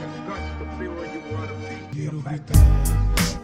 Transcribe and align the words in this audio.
the 0.00 0.06
guts 0.26 0.48
to 0.58 0.64
be 0.78 0.88
where 0.88 1.12
you 1.12 1.20
want 1.34 1.48
to 1.48 1.54
be. 1.56 3.39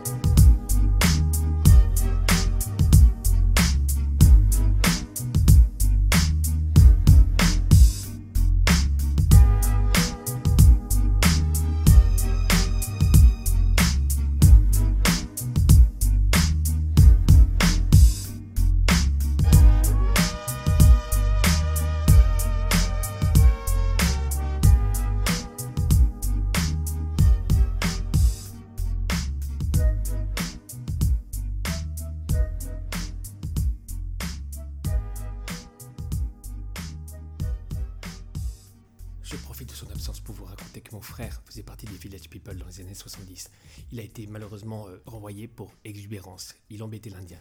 De 39.64 39.72
son 39.72 39.90
absence 39.90 40.20
pour 40.20 40.34
vous 40.34 40.44
raconter 40.44 40.80
que 40.80 40.94
mon 40.94 41.00
frère 41.00 41.40
faisait 41.46 41.62
partie 41.62 41.86
des 41.86 41.96
Village 41.96 42.28
People 42.28 42.56
dans 42.56 42.66
les 42.66 42.80
années 42.80 42.94
70. 42.94 43.50
Il 43.90 44.00
a 44.00 44.02
été 44.02 44.26
malheureusement 44.26 44.88
euh, 44.88 44.98
renvoyé 45.06 45.48
pour 45.48 45.72
exubérance. 45.84 46.54
Il 46.68 46.82
embêtait 46.82 47.10
l'Indien. 47.10 47.40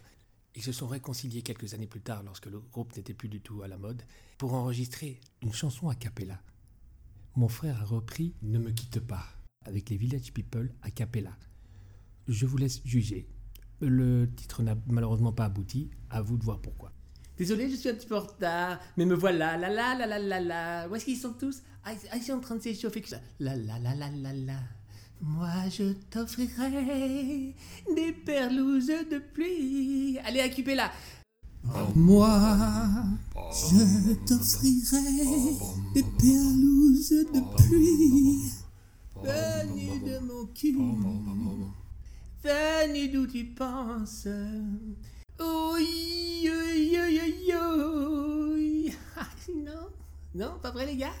Ils 0.54 0.62
se 0.62 0.72
sont 0.72 0.86
réconciliés 0.86 1.42
quelques 1.42 1.74
années 1.74 1.86
plus 1.86 2.00
tard, 2.00 2.22
lorsque 2.22 2.46
le 2.46 2.60
groupe 2.60 2.96
n'était 2.96 3.12
plus 3.12 3.28
du 3.28 3.40
tout 3.40 3.62
à 3.62 3.68
la 3.68 3.76
mode, 3.76 4.02
pour 4.38 4.54
enregistrer 4.54 5.20
une 5.42 5.52
chanson 5.52 5.88
a 5.88 5.94
cappella. 5.94 6.40
Mon 7.34 7.48
frère 7.48 7.82
a 7.82 7.84
repris 7.84 8.34
Ne 8.40 8.58
me 8.58 8.70
quitte 8.70 9.00
pas 9.00 9.26
avec 9.66 9.90
les 9.90 9.96
Village 9.96 10.32
People 10.32 10.72
a 10.82 10.90
cappella. 10.90 11.36
Je 12.28 12.46
vous 12.46 12.56
laisse 12.56 12.80
juger. 12.84 13.28
Le 13.80 14.30
titre 14.34 14.62
n'a 14.62 14.76
malheureusement 14.86 15.32
pas 15.32 15.44
abouti, 15.44 15.90
à 16.08 16.22
vous 16.22 16.38
de 16.38 16.44
voir 16.44 16.60
pourquoi. 16.62 16.92
Désolé, 17.38 17.68
je 17.70 17.76
suis 17.76 17.88
un 17.90 17.94
petit 17.94 18.06
peu 18.06 18.16
en 18.16 18.20
retard, 18.20 18.78
mais 18.96 19.04
me 19.04 19.14
voilà, 19.14 19.56
la 19.58 19.68
la 19.68 19.94
la 19.94 20.06
la 20.06 20.18
la 20.18 20.40
la. 20.40 20.88
Où 20.88 20.94
est-ce 20.94 21.04
qu'ils 21.04 21.18
sont 21.18 21.34
tous? 21.34 21.62
Ah, 21.84 21.92
ils- 21.92 22.08
ah, 22.10 22.20
sont 22.20 22.32
en 22.34 22.40
train 22.40 22.56
de 22.56 22.62
s'échauffer. 22.62 23.04
La 23.40 23.54
la 23.56 23.78
la 23.78 23.94
la 23.94 24.08
la 24.10 24.32
la. 24.32 24.58
Moi, 25.20 25.50
je 25.70 25.92
t'offrirai 26.10 27.54
des 27.94 28.12
perlouses 28.12 28.86
de 28.86 29.18
pluie. 29.34 30.18
Allez, 30.24 30.42
occupez 30.50 30.74
là. 30.74 30.90
Moi, 31.94 32.28
je 33.34 34.14
t'offrirai 34.26 35.58
des 35.94 36.02
perlouses 36.02 37.10
de 37.34 37.40
pluie. 37.56 38.50
Venu 39.22 40.00
de 40.00 40.18
mon 40.20 40.46
cul, 40.46 40.76
venu 42.44 43.08
d'où 43.08 43.26
tu 43.26 43.44
penses? 43.46 44.28
Oui, 45.40 46.15
oui. 48.54 48.92
Ah, 49.16 49.26
non, 49.54 49.88
non, 50.34 50.58
pas 50.62 50.70
vrai 50.70 50.86
les 50.86 50.96
gars. 50.96 51.14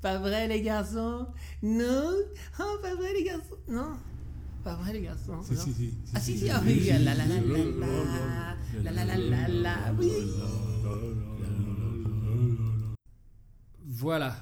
Pas 0.00 0.18
vrai 0.18 0.46
les 0.48 0.62
garçons. 0.62 1.26
Non. 1.62 2.16
Oh, 2.60 2.76
pas 2.80 2.94
vrai 2.94 3.12
les 3.14 3.24
garçons. 3.24 3.56
Non 3.68 3.96
Pas 4.62 4.76
vrai 4.76 4.92
les 4.92 5.02
garçons. 5.02 5.40
Ah 6.14 6.20
si, 6.20 6.38
si, 6.38 6.50
ah 6.50 6.62
oui, 6.64 6.86
la 6.86 6.98
la 6.98 7.14
la 7.14 7.26
la 7.26 7.40
la, 7.40 8.92
la 8.92 8.92
la 8.92 9.04
la 9.04 9.16
la 9.16 9.48
la, 9.48 9.92
oui. 9.98 10.10
Voilà, 13.84 14.36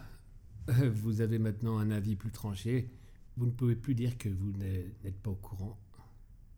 vous 0.68 1.22
avez 1.22 1.38
maintenant 1.38 1.78
un 1.78 1.90
avis 1.90 2.16
plus 2.16 2.30
tranché. 2.30 2.90
Vous 3.38 3.46
ne 3.46 3.50
pouvez 3.50 3.76
plus 3.76 3.94
dire 3.94 4.18
que 4.18 4.28
vous 4.28 4.52
n'êtes 4.52 5.20
pas 5.22 5.30
au 5.30 5.36
courant. 5.36 5.78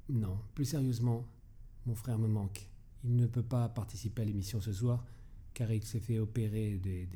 Non, 0.09 0.39
plus 0.55 0.65
sérieusement, 0.65 1.25
mon 1.87 1.95
frère 1.95 2.19
me 2.19 2.27
manque. 2.29 2.69
Il 3.05 3.17
ne 3.17 3.27
peut 3.27 3.43
pas 3.43 3.69
participer 3.69 4.23
à 4.23 4.25
l'émission 4.25 4.61
ce 4.61 4.73
soir 4.73 5.05
car 5.59 5.73
il 5.73 5.85
s'est 5.85 5.99
fait 5.99 6.21
opérer 6.21 6.79
des, 6.79 7.09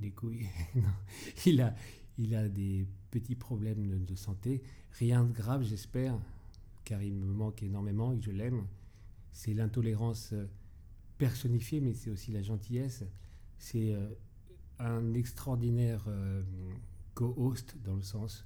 des, 0.00 0.10
couilles. 0.10 0.46
Il, 1.46 1.62
a, 1.62 1.74
il 2.18 2.34
a 2.34 2.46
des 2.46 2.86
petits 3.10 3.36
problèmes 3.36 4.04
de, 4.04 4.14
santé. 4.14 4.62
Rien 4.92 5.24
de 5.24 5.32
grave, 5.32 5.62
j'espère, 5.62 6.18
car 6.84 7.02
il 7.02 7.14
me 7.14 7.32
manque 7.32 7.62
énormément 7.62 8.12
et 8.12 8.20
je 8.20 8.30
l'aime. 8.30 8.66
C'est 9.32 9.54
l'intolérance 9.54 10.34
euh, 10.34 10.46
personnifiée, 11.16 11.80
mais 11.80 11.94
c'est 11.94 12.10
aussi 12.10 12.32
la 12.32 12.42
gentillesse. 12.42 13.04
C'est 13.58 13.94
euh, 13.94 14.10
un 14.78 15.14
extraordinaire 15.14 16.04
euh, 16.08 16.42
co-host 17.14 17.76
dans 17.82 17.96
le 17.96 18.02
sens 18.02 18.44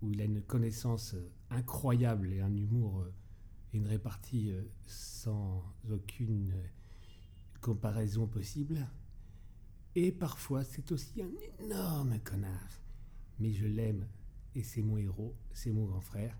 où 0.00 0.10
il 0.10 0.22
a 0.22 0.24
une 0.24 0.40
connaissance 0.40 1.16
incroyable 1.50 2.32
et 2.32 2.40
un 2.40 2.56
humour 2.56 3.04
une 3.72 3.86
répartie 3.86 4.50
euh, 4.50 4.62
sans 4.86 5.62
aucune 5.90 6.52
euh, 6.52 6.66
comparaison 7.60 8.26
possible. 8.26 8.86
Et 9.94 10.12
parfois, 10.12 10.64
c'est 10.64 10.92
aussi 10.92 11.22
un 11.22 11.64
énorme 11.64 12.18
connard. 12.20 12.80
Mais 13.38 13.52
je 13.52 13.66
l'aime 13.66 14.06
et 14.54 14.62
c'est 14.62 14.82
mon 14.82 14.96
héros, 14.96 15.34
c'est 15.52 15.70
mon 15.70 15.84
grand 15.84 16.00
frère. 16.00 16.36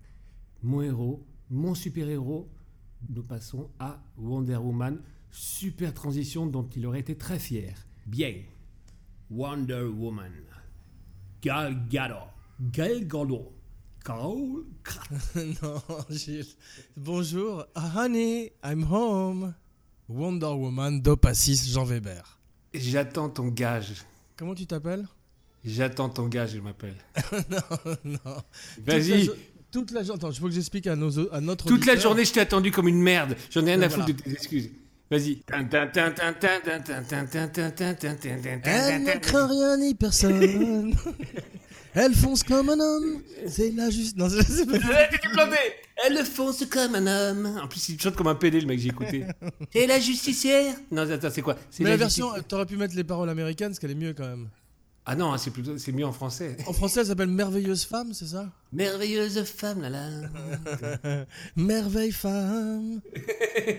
Mon 0.61 0.81
héros, 0.81 1.25
mon 1.49 1.75
super-héros. 1.75 2.49
Nous 3.07 3.23
passons 3.23 3.69
à 3.79 4.01
Wonder 4.17 4.57
Woman. 4.57 5.01
Super 5.31 5.93
transition 5.93 6.47
dont 6.47 6.67
il 6.75 6.85
aurait 6.85 6.99
été 6.99 7.15
très 7.15 7.39
fier. 7.39 7.73
Bien. 8.05 8.35
Wonder 9.29 9.83
Woman. 9.83 10.33
Gal 11.41 11.87
Gadot. 11.87 12.27
Gal 12.59 13.07
Gadot. 13.07 13.53
Non, 15.61 15.81
Gilles. 16.09 16.55
Bonjour. 16.95 17.65
Ah, 17.75 17.91
honey, 17.95 18.51
I'm 18.63 18.83
home. 18.83 19.53
Wonder 20.07 20.47
Woman, 20.47 21.01
Dopa 21.01 21.33
6, 21.33 21.71
Jean 21.71 21.85
Weber. 21.85 22.39
J'attends 22.73 23.29
ton 23.29 23.47
gage. 23.47 23.93
Comment 24.37 24.55
tu 24.55 24.65
t'appelles 24.65 25.07
J'attends 25.65 26.09
ton 26.09 26.27
gage, 26.27 26.51
je 26.53 26.59
m'appelle. 26.59 26.95
Non, 27.49 27.59
non. 28.05 28.41
Vas-y. 28.85 29.29
Toute 29.71 29.91
la, 29.91 30.01
journée. 30.03 30.23
Attends, 30.23 30.33
faut 30.33 30.47
que 30.47 30.53
j'explique 30.53 30.87
à, 30.87 30.95
nos, 30.95 31.31
à 31.31 31.41
notre 31.41 31.65
Toute 31.67 31.85
la 31.85 31.95
journée, 31.95 32.25
je 32.25 32.33
t'ai 32.33 32.39
attendu 32.39 32.71
comme 32.71 32.87
une 32.87 33.01
merde. 33.01 33.35
J'en 33.51 33.61
ai 33.61 33.75
rien 33.75 33.77
Ben 33.77 33.83
à 33.83 33.89
foutre 33.89 34.07
de 34.07 34.13
tes 34.13 34.31
excuses. 34.31 34.71
Vas-y. 35.11 35.43
Elle 35.51 35.65
ne 39.03 39.19
craint 39.19 39.47
rien 39.47 39.77
ni 39.77 39.93
personne. 39.95 40.95
Elle 41.93 42.13
fonce 42.13 42.43
comme 42.43 42.69
un 42.69 42.79
homme. 42.79 43.21
C'est 43.47 43.71
la 43.71 43.89
juste. 43.89 44.15
Non, 44.17 44.29
c'est 44.29 44.43
c'est 44.47 44.65
pas. 44.65 44.77
Elle 46.05 46.23
fonce 46.25 46.65
comme 46.65 46.95
un 46.95 47.07
homme. 47.07 47.59
En 47.61 47.67
plus, 47.67 47.89
il 47.89 47.99
chante 48.01 48.15
comme 48.15 48.27
un 48.27 48.35
PD, 48.35 48.61
le 48.61 48.67
mec, 48.67 48.79
j'ai 48.79 48.89
écouté. 48.89 49.25
Et 49.73 49.87
la 49.87 49.99
justicière 49.99 50.75
Non, 50.91 51.09
attends, 51.09 51.29
c'est 51.31 51.41
quoi? 51.41 51.55
C'est 51.69 51.83
Mais 51.83 51.89
la 51.91 51.97
version, 51.97 52.27
justice- 52.29 52.47
t'aurais 52.47 52.65
pu 52.65 52.77
mettre 52.77 52.95
les 52.95 53.03
paroles 53.03 53.29
américaines, 53.29 53.69
parce 53.69 53.79
qu'elle 53.79 53.91
est 53.91 53.95
mieux 53.95 54.13
quand 54.13 54.27
même. 54.27 54.49
Ah 55.05 55.15
non, 55.15 55.33
hein, 55.33 55.37
c'est 55.39 55.49
plutôt, 55.49 55.75
c'est 55.79 55.91
mieux 55.91 56.05
en 56.05 56.11
français. 56.11 56.55
En 56.67 56.73
français, 56.73 56.99
elle 56.99 57.07
s'appelle 57.07 57.29
Merveilleuse 57.29 57.83
femme, 57.83 58.13
c'est 58.13 58.27
ça? 58.27 58.47
Merveilleuse 58.71 59.43
femme, 59.43 59.81
là 59.81 59.89
là. 59.89 61.25
Merveille 61.55 62.11
femme. 62.11 63.01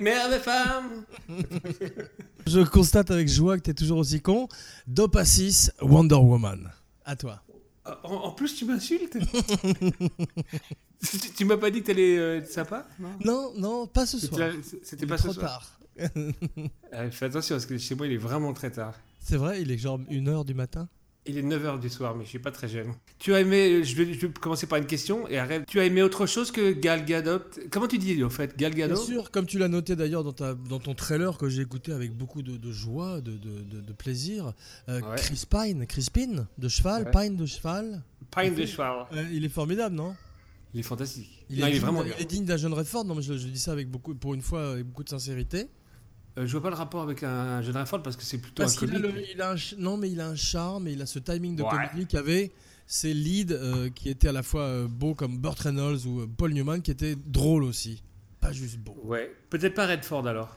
Merveilleuse 0.01 0.43
femme. 0.43 1.05
Je 2.47 2.61
constate 2.61 3.13
avec 3.13 3.29
joie 3.29 3.57
que 3.59 3.63
t'es 3.63 3.75
toujours 3.75 3.99
aussi 3.99 4.21
con. 4.21 4.49
Dopa 4.89 5.25
6, 5.25 5.71
Wonder 5.83 6.17
Woman. 6.17 6.69
À 7.05 7.15
toi. 7.15 7.41
En, 8.05 8.13
en 8.15 8.33
plus, 8.33 8.55
tu 8.55 8.65
m'insultes 8.65 9.17
Tu, 11.03 11.19
tu 11.35 11.45
m'as 11.47 11.57
pas 11.57 11.71
dit 11.71 11.81
que 11.81 11.87
t'allais 11.87 12.19
euh, 12.19 12.39
être 12.39 12.51
sympa 12.51 12.87
Non? 12.99 13.09
Non, 13.25 13.53
non, 13.57 13.87
pas 13.87 14.05
ce 14.05 14.19
soir. 14.19 14.51
C'était 14.83 15.07
pas 15.07 15.17
ce 15.17 15.25
trop 15.25 15.33
soir. 15.33 15.51
tard. 15.51 15.77
Euh, 16.93 17.11
fais 17.11 17.27
attention 17.27 17.55
parce 17.55 17.67
que 17.67 17.79
chez 17.79 17.95
moi 17.95 18.07
il 18.07 18.13
est 18.13 18.17
vraiment 18.19 18.53
très 18.53 18.71
tard. 18.71 18.95
C'est 19.21 19.37
vrai, 19.37 19.63
il 19.63 19.71
est 19.71 19.79
genre 19.79 19.99
1h 20.01 20.45
du 20.45 20.55
matin. 20.55 20.89
Il 21.27 21.37
est 21.37 21.43
9h 21.43 21.79
du 21.81 21.91
soir, 21.91 22.17
mais 22.17 22.25
je 22.25 22.31
suis 22.31 22.39
pas 22.39 22.51
très 22.51 22.67
jeune. 22.67 22.95
Tu 23.19 23.35
as 23.35 23.41
aimé, 23.41 23.85
je 23.85 23.95
vais, 23.95 24.15
je 24.15 24.27
vais 24.27 24.33
commencer 24.33 24.67
par 24.67 24.79
une 24.79 24.87
question 24.87 25.29
et 25.29 25.39
arrête. 25.39 25.65
Tu 25.67 25.79
as 25.79 25.85
aimé 25.85 26.03
autre 26.03 26.25
chose 26.27 26.51
que 26.51 26.73
Gal 26.73 27.05
Gadot? 27.05 27.41
Comment 27.71 27.89
tu 27.89 27.99
dis 27.99 28.23
au 28.23 28.31
fait 28.31 28.57
Gal 28.57 28.73
Bien 28.75 28.89
Gadot 28.89 29.01
sûr, 29.01 29.31
comme 29.31 29.45
tu 29.45 29.59
l'as 29.59 29.69
noté 29.69 29.97
d'ailleurs 29.97 30.25
dans, 30.25 30.33
ta- 30.33 30.55
dans 30.55 30.79
ton 30.81 30.95
trailer 30.95 31.37
que 31.37 31.51
j'ai 31.51 31.61
écouté 31.61 31.93
avec 31.93 32.17
beaucoup 32.17 32.41
de, 32.43 32.57
de 32.57 32.73
joie, 32.73 33.21
de, 33.21 33.33
de- 33.33 33.81
de- 33.81 33.93
plaisir. 33.93 34.55
euh, 34.89 35.01
Ouais. 35.03 35.17
Chris 35.17 35.45
Pine, 35.49 35.87
Chris 35.87 36.07
Pine, 36.11 36.47
de 36.57 36.69
cheval, 36.69 37.05
Ouais. 37.05 37.11
Pine 37.29 37.37
de 37.37 37.45
cheval. 37.45 38.03
Pine 38.35 38.55
de 38.55 38.65
cheval. 38.65 39.07
Euh, 39.13 39.25
il 39.31 39.45
est 39.45 39.49
formidable, 39.51 39.95
non? 39.95 40.15
Il 40.73 40.81
est 40.81 40.85
fantastique. 40.85 41.45
il 41.51 41.59
Non, 41.61 41.67
est, 41.67 41.69
il 41.69 41.71
est 41.71 41.73
digne 41.75 41.81
vraiment 41.83 42.03
bien. 42.03 42.15
il 42.19 42.23
est 42.23 42.27
digne 42.27 42.45
d'un 42.47 42.57
jeune 42.57 42.73
Redford. 42.73 43.05
Non, 43.05 43.15
mais 43.15 43.23
je, 43.23 43.35
je 43.37 43.47
dis 43.49 43.59
ça 43.59 43.73
avec 43.73 43.91
beaucoup, 43.91 44.15
pour 44.15 44.33
une 44.33 44.41
fois 44.43 44.71
avec 44.73 44.87
beaucoup 44.87 45.05
de 45.05 45.09
sincérité. 45.11 45.67
Euh, 46.39 46.47
je 46.47 46.53
vois 46.53 46.63
pas 46.63 46.71
le 46.71 46.77
rapport 46.77 47.03
avec 47.03 47.23
un 47.23 47.61
jeune 47.63 47.77
Rafford 47.77 48.03
parce 48.03 48.17
que 48.17 48.23
c'est 48.23 48.39
plutôt 48.39 48.63
Parce 48.63 48.81
un 48.83 48.87
a, 48.87 48.91
comique. 48.91 49.03
le- 49.03 49.23
il 49.35 49.43
a 49.43 49.51
un, 49.51 49.57
ch- 49.57 49.75
non, 49.79 49.97
mais 49.97 50.11
il 50.11 50.21
a 50.21 50.29
un 50.29 50.37
charme 50.37 50.87
et 50.89 50.93
il 50.93 51.03
a 51.03 51.07
ce 51.07 51.19
timing 51.19 51.57
de 51.57 51.63
Ouais. 51.63 51.69
comédie 51.71 52.07
qu'avait 52.07 52.53
ses 52.87 53.13
leads 53.15 53.53
euh, 53.53 53.91
qui 53.91 54.09
étaient 54.09 54.29
à 54.29 54.33
la 54.33 54.43
fois 54.43 54.63
euh, 54.63 54.87
beaux 54.89 55.15
comme 55.15 55.39
Burt 55.39 55.59
Reynolds 55.59 56.07
ou 56.07 56.21
euh, 56.21 56.27
Paul 56.37 56.53
Newman 56.53 56.81
qui 56.83 56.91
étaient 56.93 57.17
drôles 57.17 57.65
aussi. 57.65 58.03
Pas 58.41 58.53
juste 58.53 58.79
beaux. 58.79 58.97
Ouais, 59.05 59.31
peut-être 59.51 59.75
pas 59.75 59.87
Redford 59.87 60.27
alors. 60.27 60.57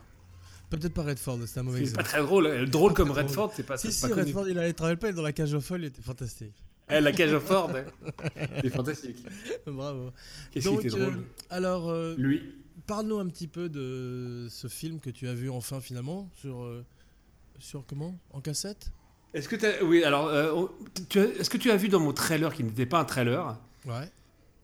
Peut-être 0.70 0.94
pas 0.94 1.04
Redford, 1.04 1.40
c'est 1.46 1.60
un 1.60 1.64
mauvais 1.64 1.86
C'est 1.86 1.94
pas 1.94 2.02
exemple. 2.02 2.10
très 2.10 2.22
drôle. 2.22 2.46
Euh, 2.48 2.66
Drôle 2.66 2.92
Pas 2.94 2.98
comme. 2.98 3.12
Redford, 3.12 3.52
c'est 3.56 3.64
pas, 3.64 3.78
Si, 3.78 3.92
si, 3.92 4.02
pas 4.02 4.10
connu. 4.10 4.22
Redford, 4.22 4.48
il 4.50 4.58
allait 4.58 4.74
travailler 4.74 4.98
pas 4.98 5.12
dans 5.12 5.22
la 5.22 5.31
cage 5.34 5.54
aux 5.54 5.62
folles, 5.62 5.81
il 5.81 5.88
était 5.88 6.02
fantastique. 6.02 6.54
Eh, 6.90 7.00
la 7.00 7.12
cage 7.12 7.31
au 7.34 7.40
Ford. 7.40 7.72
hein. 7.75 7.84
C'est 8.62 8.70
fantastique. 8.70 9.24
Bravo. 9.68 10.12
Qu'est-ce 10.52 10.68
qui 10.70 10.74
Donc, 10.75 10.86
était 10.86 10.96
euh, 10.96 11.00
drôle 11.12 11.24
alors, 11.50 11.90
euh, 11.90 12.16
Lui. 12.18 12.42
Parle-nous 12.88 13.18
un 13.20 13.28
petit 13.28 13.48
peu 13.48 13.70
de 13.70 14.48
ce 14.50 14.68
film 14.68 15.00
que 15.00 15.10
tu 15.10 15.28
as 15.28 15.34
vu 15.34 15.50
enfin 15.50 15.80
finalement 15.82 16.30
sur 16.36 16.64
euh, 16.64 16.86
sur 17.60 17.86
comment? 17.86 18.16
En 18.32 18.42
cassette? 18.42 18.92
Est-ce 19.34 19.48
que 19.50 19.56
t'as- 19.56 19.84
oui 19.84 20.04
alors 20.04 20.28
euh, 20.28 20.66
as- 21.16 21.40
est-ce 21.40 21.50
que 21.50 21.58
tu 21.58 21.72
as 21.72 21.78
vu 21.78 21.90
dans 21.90 22.00
mon 22.00 22.14
trailer 22.14 22.54
qui 22.54 22.64
n'était 22.64 22.86
pas 22.86 23.00
un 23.00 23.06
trailer? 23.06 23.60
Ouais. 23.86 24.10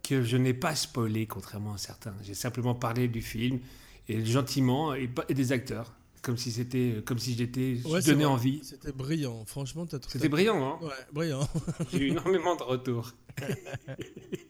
que 0.04 0.24
je 0.24 0.38
n'ai 0.38 0.54
pas 0.54 0.76
spoilé 0.76 1.28
contrairement 1.28 1.74
à 1.74 1.78
certains. 1.78 2.16
J'ai 2.24 2.34
simplement 2.34 2.74
parlé 2.76 3.08
du 3.08 3.22
film 3.22 3.60
et 4.08 4.24
gentiment 4.26 4.94
et, 4.94 5.10
des 5.30 5.52
acteurs 5.52 5.94
comme 6.22 6.36
si 6.38 6.52
c'était 6.52 7.02
comme 7.06 7.18
si 7.20 7.34
j'étais 7.36 7.78
Ouais, 7.86 8.02
vrai. 8.02 8.26
envie. 8.26 8.60
C'était 8.64 8.92
brillant. 8.92 9.46
Franchement, 9.46 9.86
t'as 9.86 10.00
C'était 10.08 10.28
brillant, 10.30 10.60
non 10.60 10.86
Ouais, 10.86 10.94
brillant. 11.14 11.48
J'ai 11.92 12.00
eu 12.00 12.08
énormément 12.10 12.56
de 12.56 12.64
retours. 12.64 13.14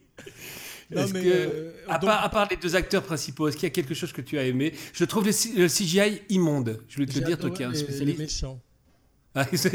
Non, 0.92 1.04
Est-ce 1.04 1.14
mais, 1.14 1.22
que, 1.24 1.30
euh, 1.30 1.72
à, 1.88 2.00
donc- 2.00 2.10
part, 2.10 2.24
à 2.24 2.30
part 2.30 2.48
les 2.50 2.58
deux 2.58 2.76
acteurs 2.76 3.04
principaux, 3.04 3.48
est-ce 3.48 3.56
qu'il 3.58 3.64
y 3.68 3.72
a 3.72 3.74
quelque 3.74 3.94
chose 3.94 4.12
que 4.12 4.22
tu 4.22 4.38
as 4.40 4.46
aimé? 4.46 4.74
Je 4.94 5.06
trouve 5.06 5.26
le, 5.26 5.32
CGI 5.68 6.22
immonde. 6.30 6.80
Je 6.88 6.96
voulais 6.96 7.06
te 7.08 7.20
le 7.20 7.26
dire, 7.26 7.38
toi 7.38 7.52
qui 7.52 7.62
es 7.62 7.66
un 7.66 7.74
spécialiste. 7.74 8.18
Les 8.18 8.24
méchants. 8.24 8.60
Ah, 9.36 9.46
ils, 9.52 9.60
sont, 9.60 9.70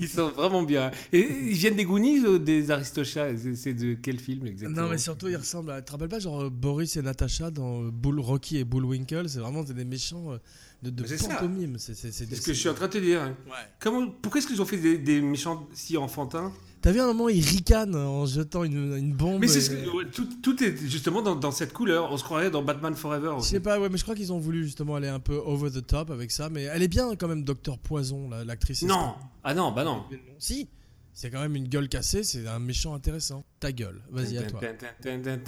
ils 0.00 0.08
sont 0.08 0.30
vraiment 0.30 0.64
bien. 0.64 0.90
Et 1.12 1.20
ils 1.20 1.52
viennent 1.54 1.76
des 1.76 1.84
Goonies 1.84 2.18
ou 2.26 2.38
des 2.38 2.72
Aristochats? 2.72 3.28
C'est- 3.54 3.72
de 3.72 3.94
quel 3.94 4.18
film 4.18 4.46
exactement? 4.48 4.82
Non, 4.82 4.88
mais 4.90 4.98
surtout, 4.98 5.28
ils 5.28 5.36
ressemblent 5.36 5.70
à. 5.70 5.80
Tu 5.80 5.86
te 5.86 5.92
rappelles 5.92 6.08
pas, 6.08 6.18
genre 6.18 6.50
Boris 6.50 6.96
et 6.96 7.02
Natacha 7.02 7.52
dans 7.52 7.84
euh, 7.84 7.90
Bull, 7.92 8.18
Rocky 8.18 8.56
et 8.58 8.64
Bullwinkle? 8.64 9.28
C'est 9.28 9.38
vraiment 9.38 9.62
des 9.62 9.84
méchants 9.84 10.32
euh, 10.32 10.38
de, 10.82 11.04
pantomime. 11.28 11.76
C'est 11.78 11.94
ce 11.94 12.40
que 12.42 12.52
je 12.52 12.58
suis 12.58 12.68
en 12.68 12.74
train 12.74 12.88
de 12.88 12.92
te 12.92 12.98
dire. 12.98 13.22
hein. 13.22 13.36
Ouais. 13.46 13.52
Comment, 13.78 14.08
pourquoi 14.20 14.40
est-ce 14.40 14.48
qu'ils 14.48 14.60
ont 14.60 14.66
fait 14.66 14.76
des, 14.78 14.98
des 14.98 15.20
méchants 15.20 15.68
si 15.72 15.96
enfantins? 15.96 16.52
T'as 16.80 16.92
vu 16.92 17.00
un 17.00 17.06
moment, 17.06 17.28
il 17.28 17.44
ricane 17.44 17.94
en 17.96 18.24
jetant 18.26 18.62
une, 18.64 18.96
une 18.96 19.12
bombe. 19.12 19.40
Mais 19.40 19.48
c'est 19.48 19.60
ce 19.60 19.70
que- 19.70 19.96
ouais, 19.96 20.04
tout, 20.12 20.28
tout 20.42 20.62
est 20.62 20.76
justement 20.88 21.22
dans, 21.22 21.34
dans 21.36 21.50
cette 21.50 21.72
couleur. 21.72 22.10
On 22.12 22.16
se 22.16 22.22
croirait 22.24 22.50
dans 22.50 22.62
Batman 22.62 22.94
Forever. 22.94 23.34
Je 23.38 23.44
sais 23.44 23.60
pas, 23.60 23.80
ouais, 23.80 23.88
mais 23.88 23.98
je 23.98 24.02
crois 24.04 24.14
qu'ils 24.14 24.32
ont 24.32 24.38
voulu 24.38 24.64
justement 24.64 24.94
aller 24.96 25.08
un 25.08 25.20
peu 25.20 25.34
over 25.34 25.70
the 25.70 25.84
top 25.86 26.10
avec 26.10 26.30
ça. 26.30 26.48
Mais 26.50 26.62
elle 26.64 26.82
est 26.82 26.88
bien 26.88 27.16
quand 27.16 27.28
même, 27.28 27.42
Docteur 27.44 27.78
Poison, 27.78 28.28
la- 28.30 28.44
l'actrice. 28.44 28.82
Non, 28.82 29.14
ah 29.44 29.54
non, 29.54 29.72
bah 29.72 29.82
non. 29.84 30.04
Si, 30.38 30.68
c'est 31.12 31.30
quand 31.30 31.40
même 31.40 31.56
une 31.56 31.66
gueule 31.66 31.88
cassée, 31.88 32.22
c'est 32.22 32.46
un 32.46 32.60
méchant 32.60 32.94
intéressant. 32.94 33.44
Ta 33.58 33.72
gueule, 33.72 34.00
vas-y 34.10 34.38
à 34.38 34.44
toi. 34.44 34.60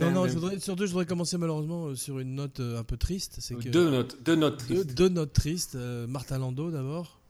Non, 0.00 0.10
non, 0.10 0.26
je 0.26 0.32
voudrais, 0.32 0.58
surtout, 0.58 0.84
je 0.86 0.90
voudrais 0.90 1.06
commencer 1.06 1.38
malheureusement 1.38 1.86
euh, 1.86 1.94
sur 1.94 2.18
une 2.18 2.34
note 2.34 2.58
euh, 2.58 2.80
un 2.80 2.82
peu 2.84 2.96
triste. 2.96 3.36
C'est 3.38 3.54
que 3.54 3.68
Deux 3.68 3.88
notes, 3.88 4.18
deux 4.24 4.34
notes. 4.34 4.58
tristes. 4.58 4.94
deux 4.94 5.08
notes 5.08 5.32
tristes. 5.32 5.76
euh, 5.76 6.08
Martin 6.08 6.38
Landau 6.38 6.72
d'abord, 6.72 7.20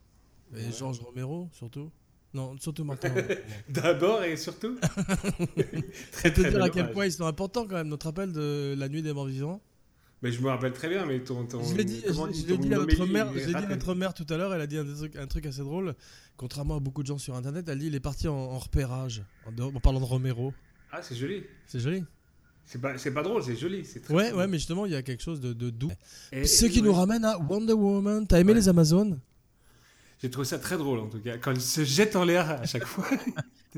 et 0.57 0.73
Georges 0.73 1.01
Romero 1.01 1.49
surtout. 1.53 1.91
Non, 2.33 2.57
surtout 2.61 2.85
Martin 2.85 3.09
Landau. 3.09 3.35
D'abord 3.69 4.23
et 4.25 4.37
surtout. 4.37 4.77
très 6.13 6.33
te 6.33 6.41
dire 6.49 6.63
à 6.63 6.71
quel 6.71 6.93
point 6.93 7.07
ils 7.07 7.13
sont 7.13 7.27
importants 7.27 7.67
quand 7.67 7.75
même. 7.77 7.89
Notre 7.89 8.07
rappel 8.07 8.33
de 8.33 8.75
la 8.79 8.89
nuit 8.89 9.03
des 9.03 9.13
morts 9.13 9.27
vivants. 9.27 9.61
Mais 10.23 10.31
je 10.33 10.41
me 10.43 10.49
rappelle 10.49 10.73
très 10.73 10.89
bien, 10.89 11.07
mais 11.07 11.21
ton. 11.21 11.47
ton 11.47 11.63
Je 11.65 11.75
l'ai 11.75 11.85
dit, 11.85 12.03
je- 12.07 12.55
dit 12.55 12.75
à 12.75 12.79
notre 12.79 13.07
mère, 13.07 13.33
je 13.35 13.47
dit 13.47 13.55
à 13.55 13.67
notre 13.67 13.95
mère 13.95 14.13
tout 14.15 14.27
à 14.29 14.37
l'heure. 14.37 14.53
Elle 14.55 14.61
a 14.61 14.67
dit 14.67 14.77
un 14.77 14.85
truc, 14.85 15.17
un 15.17 15.27
truc 15.27 15.47
assez 15.47 15.61
drôle. 15.63 15.95
Contrairement 16.37 16.77
à 16.77 16.81
beaucoup 16.81 17.03
de 17.03 17.07
gens 17.09 17.19
sur 17.19 17.35
Internet, 17.35 17.67
elle 17.69 17.79
dit 17.79 17.87
il 17.87 17.95
est 17.95 18.01
parti 18.01 18.29
en, 18.29 18.35
en 18.35 18.59
repérage. 18.59 19.23
En, 19.47 19.53
dehors- 19.53 19.75
en 19.75 19.81
parlant 19.81 19.99
de 20.01 20.05
Romero, 20.05 20.53
Ah, 20.93 21.01
c'est 21.03 21.15
joli. 21.17 21.43
c'est 21.67 21.81
joli. 21.81 22.05
C'est 22.67 22.81
pas, 22.81 22.95
pas 22.95 23.23
drôle, 23.23 23.43
c'est 23.43 23.57
joli. 23.57 23.83
très 23.83 24.15
Ouais, 24.15 24.33
ouais, 24.33 24.47
mais 24.47 24.59
justement, 24.59 24.87
il 24.87 24.93
y 24.93 24.95
a 24.95 25.03
quelque 25.03 25.23
chose 25.23 25.41
de, 25.41 25.53
de 25.55 25.71
doux. 25.71 25.91
Et- 26.33 26.45
Ce 26.45 26.67
qui 26.67 26.83
nous 26.83 26.93
ramène 26.93 27.25
à 27.25 27.37
Wonder 27.39 27.73
Woman. 27.73 28.27
T'as 28.27 28.39
aimé 28.39 28.53
Ouais. 28.53 28.59
les 28.59 28.69
Amazones? 28.69 29.19
J'ai 30.23 30.31
trouvé 30.31 30.47
ça 30.47 30.59
très 30.59 30.77
drôle 30.77 30.99
en 30.99 31.07
tout 31.07 31.19
cas. 31.21 31.39
Quand 31.39 31.53
il 31.53 31.61
se 31.61 31.83
jette 31.85 32.15
en 32.15 32.25
l'air 32.25 32.51
à 32.51 32.67
chaque 32.67 32.85
fois. 32.85 33.07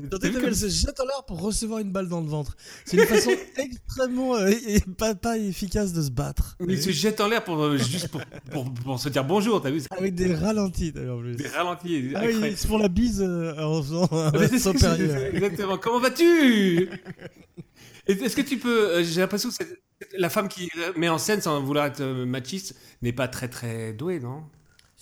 Tandis 0.09 0.31
que 0.31 0.45
elle 0.45 0.55
se 0.55 0.67
jette 0.67 0.99
en 0.99 1.05
l'air 1.05 1.23
pour 1.25 1.39
recevoir 1.39 1.79
une 1.79 1.91
balle 1.91 2.07
dans 2.09 2.19
le 2.19 2.27
ventre. 2.27 2.57
C'est 2.83 2.97
une 2.97 3.05
façon 3.05 3.29
extrêmement 3.57 4.35
euh, 4.35 4.49
et 4.67 4.81
pas, 4.97 5.13
pas 5.15 5.37
efficace 5.37 5.93
de 5.93 6.01
se 6.01 6.09
battre. 6.09 6.57
Mais 6.59 6.73
il 6.73 6.81
se 6.81 6.89
jette 6.89 7.21
en 7.21 7.27
l'air 7.27 7.43
pour, 7.43 7.61
euh, 7.63 7.77
juste 7.77 8.07
pour, 8.09 8.21
pour, 8.51 8.73
pour 8.73 8.99
se 8.99 9.07
dire 9.09 9.23
bonjour, 9.23 9.61
t'as 9.61 9.69
vu 9.69 9.79
ça 9.81 9.87
Avec 9.91 10.15
des 10.15 10.33
ralentis 10.33 10.91
d'ailleurs 10.91 11.17
en 11.17 11.21
plus. 11.21 11.35
Des 11.35 11.47
ralentis. 11.47 12.11
Ah 12.15 12.23
oui, 12.25 12.57
se 12.57 12.67
font 12.67 12.77
la 12.79 12.87
bise 12.89 13.21
euh, 13.21 13.53
en 13.57 13.81
faisant 13.83 14.07
c'est- 14.49 14.57
c'est- 14.59 14.77
c'est- 14.79 15.29
Exactement. 15.35 15.77
Comment 15.77 15.99
vas-tu 15.99 16.89
Est-ce 18.07 18.35
que 18.35 18.41
tu 18.41 18.57
peux. 18.57 18.89
euh, 18.95 19.03
J'ai 19.03 19.21
l'impression 19.21 19.49
que 19.49 19.55
c'est- 19.55 19.79
la 20.17 20.29
femme 20.29 20.49
qui 20.49 20.69
met 20.97 21.07
en 21.07 21.17
scène 21.17 21.39
sans 21.39 21.61
vouloir 21.61 21.85
être 21.85 22.03
machiste 22.03 22.75
n'est 23.01 23.13
pas 23.13 23.27
très 23.29 23.47
très 23.47 23.93
douée, 23.93 24.19
non? 24.19 24.43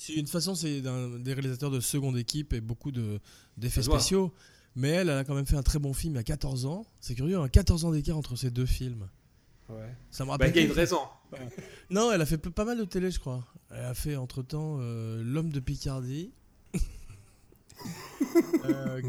Si, 0.03 0.13
une 0.13 0.25
façon, 0.25 0.55
c'est 0.55 0.81
des 0.81 1.33
réalisateurs 1.33 1.69
de 1.69 1.79
seconde 1.79 2.17
équipe 2.17 2.53
et 2.53 2.59
beaucoup 2.61 2.91
de- 2.91 3.19
d'effets 3.57 3.83
spéciaux. 3.83 4.33
Mais 4.75 4.89
elle, 4.89 5.09
elle 5.09 5.17
a 5.19 5.23
quand 5.23 5.35
même 5.35 5.45
fait 5.45 5.57
un 5.57 5.61
très 5.61 5.77
bon 5.77 5.93
film 5.93 6.13
il 6.13 6.17
y 6.17 6.19
a 6.19 6.23
14 6.23 6.65
ans. 6.65 6.87
C'est 7.01 7.13
curieux, 7.13 7.37
hein, 7.37 7.47
14 7.49 7.85
ans 7.85 7.91
d'écart 7.91 8.17
entre 8.17 8.35
ces 8.35 8.49
deux 8.49 8.65
films. 8.65 9.07
Ouais. 9.69 9.93
Ça 10.09 10.23
me 10.23 10.29
Bah, 10.29 10.33
rappelle. 10.33 10.51
il 10.55 10.55
y 10.55 10.59
a 10.59 10.65
une 10.65 10.71
raison. 10.71 10.97
Non, 11.91 12.11
elle 12.11 12.19
a 12.21 12.25
fait 12.25 12.39
pas 12.39 12.65
mal 12.65 12.79
de 12.79 12.83
télé, 12.85 13.11
je 13.11 13.19
crois. 13.19 13.45
Elle 13.69 13.85
a 13.85 13.93
fait 13.93 14.15
entre 14.15 14.41
temps 14.41 14.77
L'homme 14.79 15.51
de 15.51 15.59
Picardie. 15.59 16.31
Euh, 18.69 19.01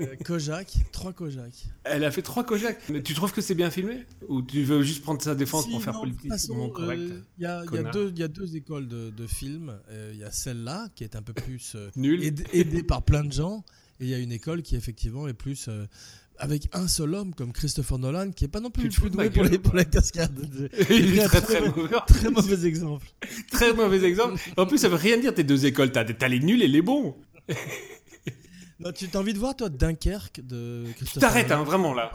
euh, 0.00 0.06
Kojak, 0.24 0.72
trois 0.92 1.12
Kojak. 1.12 1.52
Elle 1.84 2.04
a 2.04 2.10
fait 2.10 2.22
trois 2.22 2.44
Kojak. 2.44 2.78
Mais 2.88 3.02
tu 3.02 3.14
trouves 3.14 3.32
que 3.32 3.40
c'est 3.40 3.54
bien 3.54 3.70
filmé? 3.70 4.04
Ou 4.28 4.42
tu 4.42 4.62
veux 4.62 4.82
juste 4.82 5.02
prendre 5.02 5.20
sa 5.22 5.34
défense 5.34 5.64
Si, 5.64 5.70
pour 5.70 5.82
faire 5.82 5.94
euh, 6.02 7.20
Il 7.38 7.42
y, 7.42 7.46
a- 7.46 8.28
deux- 8.28 8.56
écoles 8.56 8.88
de, 8.88 9.10
de 9.10 9.26
films. 9.26 9.78
Euh, 9.90 10.10
Il 10.14 10.18
y 10.20 10.24
a 10.24 10.30
celle-là, 10.30 10.88
qui 10.94 11.04
est 11.04 11.16
un 11.16 11.22
peu 11.22 11.32
plus 11.32 11.74
euh, 11.74 11.90
Nul. 11.96 12.22
aidée, 12.24 12.44
aidée 12.52 12.82
par 12.82 13.02
plein 13.02 13.24
de 13.24 13.32
gens. 13.32 13.64
Et 14.00 14.04
il 14.04 14.08
y 14.10 14.14
a 14.14 14.18
une 14.18 14.32
école 14.32 14.62
qui, 14.62 14.76
effectivement, 14.76 15.28
est 15.28 15.34
plus. 15.34 15.66
euh, 15.68 15.86
avec 16.36 16.68
un 16.72 16.88
seul 16.88 17.14
homme 17.14 17.32
comme 17.32 17.52
Christopher 17.52 17.96
Nolan, 17.96 18.32
qui 18.32 18.44
est 18.44 18.48
pas 18.48 18.58
non 18.58 18.68
plus 18.70 18.82
Tu 18.82 18.88
le 18.88 18.94
te 18.94 18.96
fous 18.96 19.02
plus 19.02 19.10
doué 19.10 19.30
pour 19.30 19.44
les, 19.44 19.56
pour 19.58 19.70
quoi. 19.70 19.80
les 19.80 19.86
cascades. 19.86 20.48
Il 20.90 21.06
pris 21.12 21.18
est 21.18 21.22
un 21.22 21.28
très 21.28 21.40
très 21.42 21.54
très 21.60 21.60
mauvais- 21.60 21.82
mauvais. 21.82 21.96
Très 22.08 22.30
mauvais 22.30 22.66
exemple. 22.66 23.06
Très 23.52 23.72
mauvais 23.72 24.02
exemple. 24.04 24.40
En 24.56 24.66
plus, 24.66 24.78
ça 24.78 24.88
veut 24.88 24.96
rien 24.96 25.16
dire 25.18 25.32
tes 25.32 25.44
deux 25.44 25.64
écoles. 25.64 25.92
T'as 25.92 26.04
t'as 26.04 26.26
les 26.28 26.40
nuls 26.40 26.60
et 26.62 26.66
les 26.68 26.82
bons. 26.82 27.14
Non, 28.84 28.92
tu 28.92 29.08
as 29.12 29.18
envie 29.18 29.32
de 29.32 29.38
voir, 29.38 29.56
toi, 29.56 29.68
Dunkerque 29.68 30.40
de 30.44 30.84
Tu 30.88 30.94
Christopher 30.94 31.28
t'arrêtes, 31.28 31.50
hein, 31.50 31.64
vraiment 31.64 31.94
là. 31.94 32.12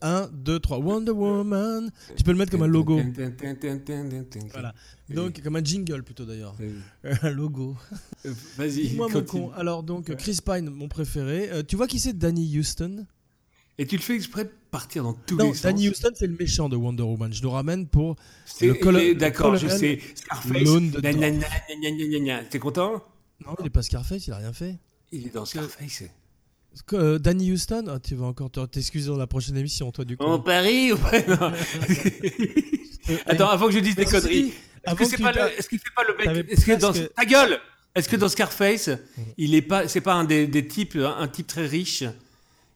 1, 0.00 0.30
2, 0.32 0.58
3. 0.58 0.78
Wonder 0.78 1.12
Woman. 1.12 1.90
Tu 2.16 2.24
peux 2.24 2.32
le 2.32 2.38
mettre 2.38 2.50
comme 2.50 2.62
un 2.62 2.66
logo. 2.68 3.00
Voilà. 4.52 4.74
Donc, 5.08 5.40
comme 5.42 5.56
un 5.56 5.64
jingle 5.64 6.02
plutôt 6.02 6.24
d'ailleurs. 6.24 6.56
Un 7.22 7.30
logo. 7.30 7.76
Euh, 8.26 8.32
Vas-y, 8.56 8.88
Dis-moi 8.88 9.08
mon 9.08 9.22
con. 9.22 9.52
Alors, 9.52 9.82
donc, 9.82 10.14
Chris 10.16 10.38
Pine, 10.44 10.68
mon 10.70 10.88
préféré. 10.88 11.48
Euh, 11.50 11.62
tu 11.62 11.76
vois 11.76 11.86
qui 11.86 12.00
c'est 12.00 12.16
Danny 12.16 12.58
Houston? 12.58 13.06
Et 13.78 13.86
tu 13.86 13.96
le 13.96 14.02
fais 14.02 14.16
exprès 14.16 14.44
de 14.44 14.50
partir 14.72 15.04
dans 15.04 15.12
tous 15.14 15.36
Non, 15.36 15.46
les 15.46 15.54
sens? 15.54 15.62
Danny 15.62 15.88
Houston, 15.88 16.10
c'est 16.14 16.26
le 16.26 16.36
méchant 16.36 16.68
de 16.68 16.74
Wonder 16.74 17.04
Woman. 17.04 17.32
Je 17.32 17.42
nous 17.42 17.50
ramène 17.50 17.86
pour. 17.86 18.16
Le 18.60 19.14
D'accord, 19.14 19.52
le 19.52 19.58
je 19.58 19.68
sais. 19.68 20.00
Scarface. 20.16 20.68
T'es 22.50 22.58
content? 22.58 23.04
Non, 23.46 23.54
il 23.60 23.66
est 23.66 23.70
pas 23.70 23.82
Scarface, 23.82 24.26
il 24.26 24.32
a 24.32 24.38
rien 24.38 24.52
fait. 24.52 24.78
Il 25.12 25.26
est 25.26 25.34
dans 25.34 25.44
Scarface. 25.44 26.04
Euh, 26.92 27.18
Danny 27.18 27.50
Houston 27.52 27.84
Ah, 27.88 27.98
Tu 27.98 28.14
vas 28.14 28.26
encore 28.26 28.50
te- 28.50 28.64
t'excuser 28.66 29.08
dans 29.08 29.16
la 29.16 29.26
prochaine 29.26 29.56
émission, 29.56 29.90
toi, 29.90 30.04
du 30.04 30.16
coup. 30.16 30.24
En 30.24 30.38
Paris 30.38 30.92
ou 30.92 30.96
pas? 30.98 31.12
Attends, 33.26 33.48
avant 33.48 33.66
que 33.66 33.72
je 33.72 33.78
dise 33.80 33.96
des 33.96 34.04
conneries. 34.04 34.52
Est-ce 34.84 34.94
que 34.94 35.04
c'est 35.06 35.16
pas, 35.18 35.32
est-ce 35.52 35.68
qu'il 35.68 35.78
fait 35.78 35.90
pas 35.94 36.02
le 36.04 36.16
mec 36.42 36.50
Est-ce 36.50 36.64
que 36.66 36.78
dans 36.78 36.92
ta 36.92 37.24
gueule 37.24 37.58
Est-ce 37.94 38.08
que 38.08 38.16
dans 38.16 38.28
Scarface, 38.28 38.90
il 39.36 39.54
est 39.54 39.62
pas, 39.62 39.88
c'est 39.88 40.00
pas 40.00 40.14
un 40.14 40.24
des, 40.24 40.46
des 40.46 40.66
types, 40.66 40.96
un 40.96 41.26
type 41.28 41.46
très 41.46 41.66
riche 41.66 42.04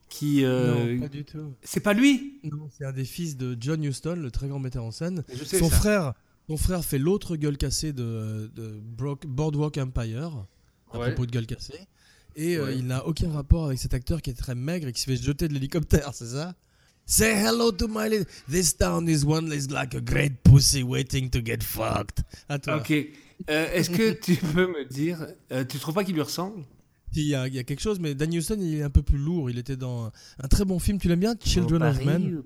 qui, 0.09 0.45
euh, 0.45 0.95
Non, 0.95 1.01
pas 1.03 1.09
du 1.09 1.25
tout. 1.25 1.55
c'est 1.63 1.81
pas 1.81 1.93
lui? 1.95 2.41
Non, 2.45 2.69
c'est 2.77 2.85
un 2.85 2.93
des 2.93 3.05
fils 3.05 3.37
de 3.37 3.57
John 3.61 3.83
Huston, 3.85 4.17
le 4.17 4.31
très 4.31 4.49
grand 4.49 4.59
metteur 4.59 4.85
en 4.85 4.91
scène. 4.91 5.23
Je 5.33 5.45
sais 5.45 5.59
Son 5.59 5.71
ça. 5.71 5.77
frère, 5.77 6.13
son 6.49 6.57
frère 6.57 6.85
fait 6.85 6.99
l'autre 6.99 7.37
gueule 7.37 7.57
cassée 7.57 7.93
de, 7.93 8.51
de 8.55 8.79
Brock- 8.83 9.27
Boardwalk 9.27 9.79
Empire, 9.79 10.45
à 10.93 10.99
Ouais. 10.99 11.13
propos 11.13 11.25
de 11.27 11.31
gueule 11.31 11.47
cassée. 11.47 11.79
Et 12.37 12.57
euh, 12.57 12.73
il 12.73 12.87
n'a 12.87 13.07
aucun 13.07 13.31
rapport 13.31 13.67
avec 13.67 13.79
cet 13.79 13.95
acteur 13.95 14.23
qui 14.23 14.31
est 14.31 14.35
très 14.35 14.55
maigre 14.55 14.89
et 14.89 14.93
qui 14.93 15.01
se 15.01 15.07
fait 15.07 15.17
jeter 15.17 15.49
de 15.49 15.55
l'hélicoptère, 15.55 16.11
c'est 16.15 16.27
ça? 16.27 16.55
Say 17.05 17.33
hello 17.33 17.73
to 17.73 17.89
my 17.89 18.09
little... 18.09 18.27
This 18.49 18.77
town 18.77 19.09
is 19.09 19.25
one 19.25 19.53
is 19.53 19.69
like 19.69 19.95
a 19.95 20.01
great 20.01 20.43
pussy 20.45 20.83
waiting 20.83 21.29
to 21.31 21.41
get 21.45 21.63
fucked. 21.63 22.23
À 22.49 22.59
toi. 22.59 22.77
Ok. 22.77 22.93
Euh, 23.51 23.73
Est-ce 23.73 23.91
que 23.91 24.13
tu 24.13 24.37
peux 24.55 24.69
me 24.69 24.85
dire, 24.85 25.27
euh, 25.51 25.65
tu 25.65 25.79
trouves 25.79 25.95
pas 25.95 26.05
qu'il 26.05 26.15
lui 26.15 26.23
ressemble? 26.23 26.65
Il 27.15 27.27
y, 27.27 27.35
a, 27.35 27.47
il 27.47 27.55
y 27.55 27.59
a 27.59 27.65
quelque 27.65 27.81
chose, 27.81 27.99
mais 28.01 28.15
Danny 28.15 28.39
Houston, 28.39 28.57
il 28.59 28.77
est 28.77 28.83
un 28.83 28.89
peu 28.89 29.03
plus 29.03 29.19
lourd. 29.19 29.51
Il 29.51 29.59
était 29.59 29.77
dans 29.77 30.07
un, 30.07 30.13
un 30.43 30.49
très 30.49 30.65
bon 30.65 30.79
film. 30.79 30.99
Tu 30.99 31.09
l'aimes 31.09 31.21
bien 31.21 31.35
Children 31.39 31.83
of 31.83 32.03
Men? 32.05 32.43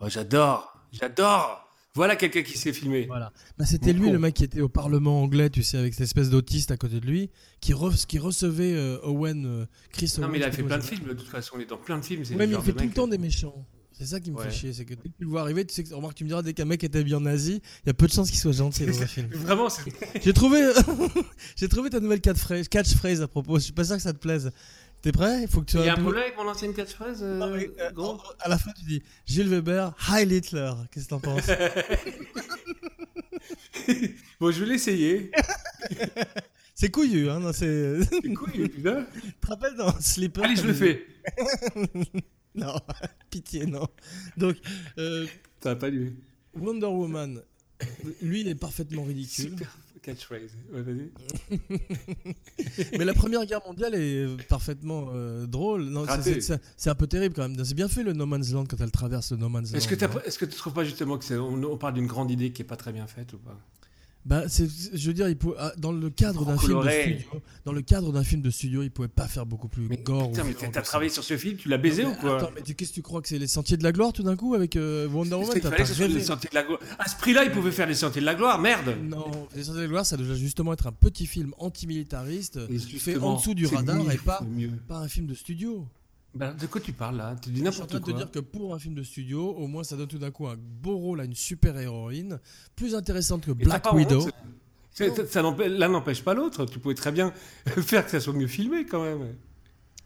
Oh, 0.00 0.08
j'adore, 0.08 0.78
j'adore. 0.92 1.65
Voilà 1.96 2.14
quelqu'un 2.14 2.42
qui 2.42 2.56
s'est 2.56 2.72
filmé. 2.72 3.06
Voilà. 3.06 3.32
Bah, 3.58 3.64
c'était 3.66 3.92
lui 3.92 4.06
con. 4.06 4.12
le 4.12 4.18
mec 4.20 4.34
qui 4.34 4.44
était 4.44 4.60
au 4.60 4.68
Parlement 4.68 5.20
anglais, 5.22 5.50
tu 5.50 5.62
sais, 5.64 5.78
avec 5.78 5.94
cette 5.94 6.04
espèce 6.04 6.30
d'autiste 6.30 6.70
à 6.70 6.76
côté 6.76 7.00
de 7.00 7.06
lui, 7.06 7.30
qui, 7.60 7.72
re- 7.72 8.06
qui 8.06 8.18
recevait 8.20 8.74
euh, 8.74 8.98
Owen, 9.02 9.44
euh, 9.46 9.66
Chris 9.92 10.12
Non, 10.18 10.24
Owen. 10.24 10.32
mais 10.32 10.38
il 10.38 10.44
a 10.44 10.52
fait 10.52 10.62
plein 10.62 10.78
de 10.78 10.84
films 10.84 11.08
de 11.08 11.14
toute 11.14 11.26
façon. 11.28 11.56
Il 11.58 11.62
est 11.62 11.66
dans 11.66 11.76
plein 11.78 11.98
de 11.98 12.04
films. 12.04 12.22
Ouais, 12.38 12.46
mais 12.46 12.54
il 12.54 12.60
fait 12.62 12.72
tout 12.72 12.84
le 12.84 12.90
temps 12.92 13.08
des 13.08 13.18
méchants. 13.18 13.66
C'est 13.98 14.04
ça 14.04 14.20
qui 14.20 14.30
me 14.30 14.36
Ouais. 14.36 14.44
fait 14.44 14.50
chier, 14.54 14.72
c'est 14.74 14.84
que 14.84 14.92
dès 14.92 15.08
que 15.08 15.14
tu 15.16 15.24
le 15.24 15.28
vois 15.30 15.40
arriver, 15.40 15.64
tu 15.64 15.72
sais 15.74 15.82
que, 15.82 15.94
remarque, 15.94 16.14
tu 16.16 16.24
me 16.24 16.28
diras, 16.28 16.42
dès 16.42 16.52
qu'un 16.52 16.66
mec 16.66 16.84
est 16.84 16.94
habillé 16.94 17.14
en 17.16 17.20
nazi, 17.22 17.62
il 17.84 17.86
y 17.86 17.90
a 17.90 17.94
peu 17.94 18.06
de 18.06 18.12
chances 18.12 18.28
qu'il 18.28 18.38
soit 18.38 18.52
gentil 18.52 18.84
dans 18.84 19.00
un 19.02 19.06
film. 19.06 19.26
Vraiment, 19.32 19.70
c'est 19.70 19.90
J'ai 20.22 20.34
trouvé, 20.34 20.60
j'ai 21.56 21.66
trouvé 21.68 21.88
ta 21.88 21.98
nouvelle 22.00 22.20
catchphrase, 22.20 22.68
catchphrase 22.68 23.22
à 23.22 23.28
propos, 23.28 23.58
je 23.58 23.64
suis 23.64 23.72
pas 23.72 23.84
sûr 23.84 23.96
que 23.96 24.02
ça 24.02 24.12
te 24.12 24.18
plaise. 24.18 24.50
T'es 25.06 25.12
prêt? 25.12 25.42
Il 25.42 25.48
faut 25.48 25.60
que 25.60 25.66
tu 25.66 25.76
Il 25.76 25.84
y 25.84 25.88
a 25.88 25.92
un 25.92 26.02
problème 26.02 26.24
avec 26.24 26.36
mon 26.36 26.48
ancienne 26.48 26.74
catchphrase 26.74 27.22
euh, 27.22 27.38
Non, 27.38 27.54
mais, 27.54 27.70
euh, 27.78 27.92
gros 27.92 28.20
à 28.40 28.48
la 28.48 28.58
fin, 28.58 28.72
tu 28.72 28.84
dis 28.86 29.04
Gilles 29.24 29.46
Weber, 29.46 29.94
Heil 30.10 30.34
Hitler. 30.34 30.72
Qu'est-ce 30.90 31.04
que 31.04 31.10
t'en 31.10 31.20
penses? 31.20 31.46
Bon, 34.40 34.50
je 34.50 34.64
vais 34.64 34.66
l'essayer. 34.66 35.30
C'est 36.74 36.90
couillu, 36.90 37.30
hein 37.30 37.52
c'est... 37.52 38.02
C'est 38.02 38.32
cool, 38.32 38.50
putain. 38.50 39.06
Tu 39.14 39.32
te 39.32 39.46
rappelles 39.46 39.76
dans 39.76 39.92
Sleeper? 40.00 40.42
Allez, 40.42 40.56
je 40.56 40.66
le 40.66 40.74
fais. 40.74 41.06
Non, 42.56 42.74
pitié, 43.30 43.64
non. 43.64 43.86
Donc, 44.36 44.56
euh, 44.98 45.24
Ça 45.60 45.74
va 45.74 45.76
pas 45.76 45.88
lui. 45.88 46.16
Wonder 46.52 46.86
Woman, 46.86 47.42
lui, 48.22 48.40
il 48.40 48.48
est 48.48 48.56
parfaitement 48.56 49.04
ridicule. 49.04 49.50
Super 49.50 49.78
catchphrase. 50.06 50.56
Ouais, 50.72 50.82
vas-y. 50.82 51.10
Mais 52.98 53.04
la 53.04 53.14
Première 53.14 53.44
Guerre 53.44 53.60
mondiale 53.66 53.94
est 53.94 54.26
parfaitement 54.48 55.08
euh, 55.12 55.46
drôle. 55.46 55.90
C'est- 56.22 56.90
un 56.90 56.94
peu 56.94 57.06
terrible 57.06 57.34
quand 57.34 57.48
même. 57.48 57.64
C'est 57.64 57.74
bien 57.74 57.88
fait 57.88 58.02
le 58.04 58.12
No 58.12 58.26
Man's 58.26 58.52
Land 58.52 58.66
quand 58.66 58.80
elle 58.80 58.92
traverse 58.92 59.32
le 59.32 59.38
No 59.38 59.48
Man's 59.48 59.72
Land. 59.72 59.78
Est-ce 59.78 59.88
que, 59.88 59.94
t'as 59.96 60.06
hein. 60.06 60.22
est-ce 60.24 60.38
que 60.38 60.44
tu 60.44 60.56
trouves 60.56 60.72
pas 60.72 60.84
justement 60.84 61.18
que 61.18 61.24
c'est, 61.24 61.36
on, 61.36 61.54
on 61.64 61.76
parle 61.76 61.94
d'une 61.94 62.06
grande 62.06 62.30
idée 62.30 62.52
qui 62.52 62.62
est 62.62 62.66
pas 62.66 62.76
très 62.76 62.92
bien 62.92 63.06
faite 63.06 63.32
ou 63.32 63.38
pas? 63.38 63.58
Bah, 64.26 64.42
c'est, 64.48 64.68
je 64.92 65.06
veux 65.06 65.14
dire, 65.14 65.28
il 65.28 65.36
pouvait- 65.36 65.54
ah, 65.60 65.72
dans 65.78 65.92
le 65.92 66.10
cadre 66.10 66.44
d'un 66.44 66.58
film 66.58 66.82
de 66.82 66.90
studio, 66.90 67.40
dans 67.64 67.72
le 67.72 67.80
cadre 67.80 68.12
d'un 68.12 68.24
film 68.24 68.42
de 68.42 68.50
studio, 68.50 68.82
il 68.82 68.90
pouvait 68.90 69.06
pas 69.06 69.28
faire 69.28 69.46
beaucoup 69.46 69.68
plus 69.68 69.86
Mais 69.88 69.98
gore. 69.98 70.32
putain, 70.32 70.42
mais 70.42 70.52
t'as 70.54 70.82
travaillé 70.82 71.10
sur 71.10 71.22
ce 71.22 71.36
film, 71.36 71.56
tu 71.56 71.68
l'as 71.68 71.78
baisé 71.78 72.02
Non, 72.02 72.10
ou 72.10 72.14
quoi 72.16 72.36
Attends, 72.38 72.50
mais 72.52 72.62
qu'est-ce 72.62 72.90
que 72.90 72.94
tu 72.96 73.02
crois 73.02 73.22
que 73.22 73.28
c'est 73.28 73.38
les 73.38 73.46
Sentiers 73.46 73.76
de 73.76 73.84
la 73.84 73.92
Gloire 73.92 74.12
tout 74.12 74.24
d'un 74.24 74.34
coup 74.34 74.54
avec 74.54 74.74
euh, 74.74 75.06
Wonder 75.08 75.36
Woman? 75.36 75.60
T'as 75.60 75.70
les 75.78 75.84
Sentiers 76.20 76.50
de 76.50 76.54
la 76.54 76.64
gloire. 76.64 76.80
À 76.98 77.08
ce 77.08 77.16
prix-là, 77.16 77.44
il 77.44 77.52
pouvait 77.52 77.70
faire 77.70 77.86
les 77.86 77.94
Sentiers 77.94 78.20
de 78.20 78.26
la 78.26 78.34
gloire, 78.34 78.58
merde. 78.58 78.96
Non, 79.00 79.30
les 79.54 79.62
Sentiers 79.62 79.76
de 79.78 79.82
la 79.82 79.88
Gloire, 79.88 80.04
ça 80.04 80.16
doit 80.16 80.34
justement 80.34 80.72
être 80.72 80.88
un 80.88 80.92
petit 80.92 81.26
film 81.26 81.54
antimilitariste 81.58 82.58
fait 82.98 83.16
en 83.18 83.36
dessous 83.36 83.54
du 83.54 83.66
radar 83.66 84.10
et 84.10 84.18
pas, 84.18 84.40
pas 84.88 84.98
un 84.98 85.08
film 85.08 85.26
de 85.26 85.34
studio. 85.34 85.86
Bah, 86.36 86.52
de 86.52 86.66
quoi 86.66 86.80
tu 86.80 86.92
parles 86.92 87.16
là? 87.16 87.36
Tu 87.42 87.50
dis 87.50 87.62
Je 87.64 87.70
suis 87.70 87.82
en 87.82 87.86
train 87.86 87.86
n'importe 87.86 87.92
de 87.94 87.98
te 87.98 88.10
quoi. 88.10 88.18
dire 88.24 88.30
que 88.30 88.38
pour 88.40 88.74
un 88.74 88.78
film 88.78 88.94
de 88.94 89.02
studio, 89.02 89.50
au 89.56 89.66
moins 89.66 89.84
ça 89.84 89.96
donne 89.96 90.08
tout 90.08 90.18
d'un 90.18 90.30
coup 90.30 90.46
un 90.46 90.56
beau 90.56 90.96
rôle 90.96 91.20
à 91.20 91.24
une 91.24 91.34
super 91.34 91.76
héroïne, 91.78 92.38
plus 92.74 92.94
intéressante 92.94 93.44
que 93.46 93.52
Black 93.52 93.92
Widow. 93.92 94.26
c'est- 94.92 95.26
c'est- 95.28 95.42
L'un 95.68 95.88
n'empêche 95.88 96.22
pas 96.22 96.34
l'autre. 96.34 96.64
Tu 96.66 96.78
pouvais 96.78 96.94
très 96.94 97.12
bien 97.12 97.32
faire 97.66 98.04
que 98.04 98.10
ça 98.10 98.20
soit 98.20 98.32
mieux 98.32 98.46
filmé 98.46 98.84
quand 98.86 99.02
même. 99.02 99.34